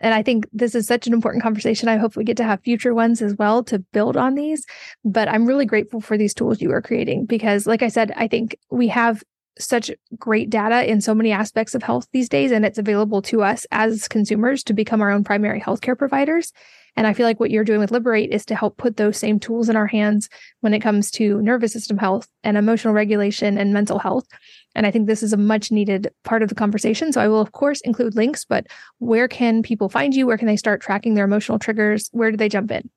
And 0.00 0.14
I 0.14 0.22
think 0.22 0.46
this 0.52 0.74
is 0.74 0.86
such 0.86 1.06
an 1.06 1.12
important 1.12 1.42
conversation. 1.42 1.88
I 1.88 1.96
hope 1.96 2.16
we 2.16 2.24
get 2.24 2.36
to 2.38 2.44
have 2.44 2.60
future 2.62 2.92
ones 2.92 3.22
as 3.22 3.36
well 3.36 3.62
to 3.64 3.78
build 3.78 4.16
on 4.16 4.34
these. 4.34 4.66
But 5.04 5.28
I'm 5.28 5.46
really 5.46 5.66
grateful 5.66 6.00
for 6.00 6.18
these 6.18 6.34
tools 6.34 6.60
you 6.60 6.72
are 6.72 6.82
creating 6.82 7.26
because, 7.26 7.66
like 7.66 7.82
I 7.82 7.88
said, 7.88 8.12
I 8.16 8.26
think 8.26 8.56
we 8.70 8.88
have 8.88 9.22
such 9.58 9.90
great 10.18 10.50
data 10.50 10.90
in 10.90 11.00
so 11.00 11.14
many 11.14 11.32
aspects 11.32 11.74
of 11.74 11.82
health 11.82 12.06
these 12.12 12.28
days, 12.28 12.52
and 12.52 12.64
it's 12.64 12.78
available 12.78 13.22
to 13.22 13.42
us 13.42 13.66
as 13.70 14.08
consumers 14.08 14.62
to 14.64 14.72
become 14.72 15.00
our 15.00 15.10
own 15.10 15.24
primary 15.24 15.60
healthcare 15.60 15.96
providers. 15.96 16.52
And 16.94 17.06
I 17.06 17.14
feel 17.14 17.26
like 17.26 17.40
what 17.40 17.50
you're 17.50 17.64
doing 17.64 17.80
with 17.80 17.90
Liber8 17.90 18.28
is 18.28 18.44
to 18.46 18.54
help 18.54 18.76
put 18.76 18.96
those 18.96 19.16
same 19.16 19.40
tools 19.40 19.68
in 19.68 19.76
our 19.76 19.86
hands 19.86 20.28
when 20.60 20.74
it 20.74 20.80
comes 20.80 21.10
to 21.12 21.40
nervous 21.40 21.72
system 21.72 21.96
health 21.96 22.28
and 22.44 22.56
emotional 22.56 22.92
regulation 22.92 23.56
and 23.56 23.72
mental 23.72 23.98
health. 23.98 24.26
And 24.74 24.86
I 24.86 24.90
think 24.90 25.06
this 25.06 25.22
is 25.22 25.32
a 25.32 25.38
much 25.38 25.70
needed 25.70 26.10
part 26.22 26.42
of 26.42 26.48
the 26.48 26.54
conversation. 26.54 27.12
So 27.12 27.20
I 27.20 27.28
will, 27.28 27.40
of 27.40 27.52
course, 27.52 27.80
include 27.80 28.14
links, 28.14 28.44
but 28.44 28.66
where 28.98 29.28
can 29.28 29.62
people 29.62 29.88
find 29.88 30.14
you? 30.14 30.26
Where 30.26 30.38
can 30.38 30.48
they 30.48 30.56
start 30.56 30.82
tracking 30.82 31.14
their 31.14 31.24
emotional 31.24 31.58
triggers? 31.58 32.10
Where 32.12 32.30
do 32.30 32.36
they 32.36 32.48
jump 32.48 32.70
in? 32.70 32.90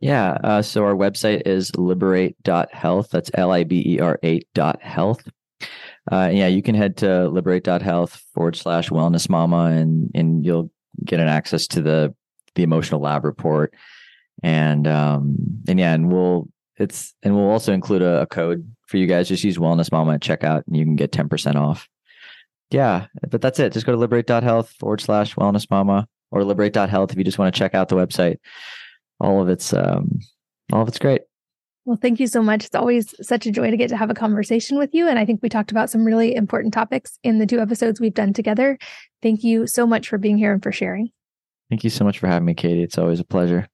Yeah. 0.00 0.38
Uh, 0.42 0.62
so 0.62 0.84
our 0.84 0.94
website 0.94 1.42
is 1.46 1.70
liber8.health. 1.72 3.10
That's 3.10 3.30
L 3.34 3.50
I 3.50 3.64
B 3.64 3.82
E 3.86 4.00
R 4.00 4.18
8 4.22 4.46
dot 4.54 4.82
health. 4.82 5.26
Uh, 6.10 6.30
yeah, 6.32 6.46
you 6.46 6.62
can 6.62 6.74
head 6.74 6.96
to 6.98 7.06
liber8.health 7.06 8.22
forward 8.32 8.56
slash 8.56 8.90
wellness 8.90 9.28
mama 9.28 9.66
and, 9.66 10.10
and 10.14 10.44
you'll 10.44 10.70
get 11.04 11.20
an 11.20 11.28
access 11.28 11.66
to 11.66 11.82
the, 11.82 12.14
the 12.54 12.62
emotional 12.62 13.00
lab 13.00 13.24
report. 13.24 13.74
And, 14.42 14.86
um, 14.86 15.36
and 15.66 15.78
yeah, 15.78 15.94
and 15.94 16.12
we'll, 16.12 16.48
it's, 16.76 17.14
and 17.22 17.34
we'll 17.34 17.50
also 17.50 17.72
include 17.72 18.02
a, 18.02 18.22
a 18.22 18.26
code 18.26 18.70
for 18.86 18.98
you 18.98 19.06
guys. 19.06 19.28
Just 19.28 19.44
use 19.44 19.58
Wellness 19.58 19.90
Mama 19.90 20.14
at 20.14 20.20
checkout 20.20 20.62
and 20.66 20.76
you 20.76 20.84
can 20.84 20.96
get 20.96 21.10
10% 21.10 21.56
off. 21.56 21.88
Yeah, 22.70 23.06
but 23.30 23.40
that's 23.40 23.58
it. 23.58 23.72
Just 23.72 23.86
go 23.86 23.92
to 23.92 24.08
liber8.health 24.08 24.70
forward 24.70 25.00
slash 25.00 25.34
wellness 25.36 25.70
mama 25.70 26.08
or 26.30 26.42
liber8.health 26.42 27.12
if 27.12 27.18
you 27.18 27.24
just 27.24 27.38
want 27.38 27.54
to 27.54 27.58
check 27.58 27.74
out 27.74 27.88
the 27.88 27.96
website. 27.96 28.38
All 29.20 29.40
of 29.40 29.48
it's 29.48 29.72
um 29.72 30.18
all 30.72 30.82
of 30.82 30.88
it's 30.88 30.98
great. 30.98 31.22
Well, 31.86 31.96
thank 31.96 32.18
you 32.18 32.26
so 32.26 32.42
much. 32.42 32.64
It's 32.64 32.74
always 32.74 33.14
such 33.24 33.46
a 33.46 33.52
joy 33.52 33.70
to 33.70 33.76
get 33.76 33.88
to 33.90 33.96
have 33.96 34.10
a 34.10 34.14
conversation 34.14 34.76
with 34.76 34.92
you. 34.92 35.06
And 35.06 35.20
I 35.20 35.24
think 35.24 35.40
we 35.40 35.48
talked 35.48 35.70
about 35.70 35.88
some 35.88 36.04
really 36.04 36.34
important 36.34 36.74
topics 36.74 37.16
in 37.22 37.38
the 37.38 37.46
two 37.46 37.60
episodes 37.60 38.00
we've 38.00 38.12
done 38.12 38.32
together. 38.32 38.76
Thank 39.22 39.44
you 39.44 39.68
so 39.68 39.86
much 39.86 40.08
for 40.08 40.18
being 40.18 40.36
here 40.36 40.52
and 40.52 40.60
for 40.60 40.72
sharing. 40.72 41.10
Thank 41.70 41.84
you 41.84 41.90
so 41.90 42.04
much 42.04 42.18
for 42.18 42.26
having 42.26 42.44
me, 42.44 42.54
Katie. 42.54 42.82
It's 42.82 42.98
always 42.98 43.20
a 43.20 43.24
pleasure. 43.24 43.68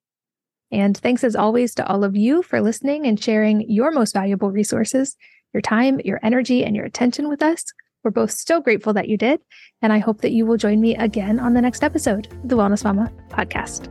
And 0.71 0.97
thanks 0.97 1.25
as 1.25 1.35
always 1.35 1.75
to 1.77 1.87
all 1.87 2.05
of 2.05 2.15
you 2.15 2.43
for 2.43 2.61
listening 2.61 3.07
and 3.07 3.23
sharing 3.23 3.69
your 3.71 3.91
most 3.91 4.13
valuable 4.13 4.51
resources, 4.51 5.17
your 5.55 5.63
time, 5.63 5.99
your 6.05 6.21
energy, 6.23 6.65
and 6.65 6.77
your 6.77 6.85
attention 6.85 7.31
with 7.31 7.43
us. 7.43 7.65
We're 8.05 8.11
both 8.11 8.33
so 8.33 8.61
grateful 8.61 8.93
that 8.93 9.09
you 9.09 9.17
did. 9.17 9.41
And 9.81 9.91
I 9.91 9.99
hope 9.99 10.21
that 10.21 10.33
you 10.33 10.45
will 10.45 10.59
join 10.59 10.83
me 10.83 10.97
again 10.97 11.39
on 11.39 11.55
the 11.55 11.63
next 11.63 11.83
episode 11.83 12.27
of 12.31 12.49
the 12.49 12.57
Wellness 12.57 12.85
Mama 12.85 13.11
podcast. 13.31 13.91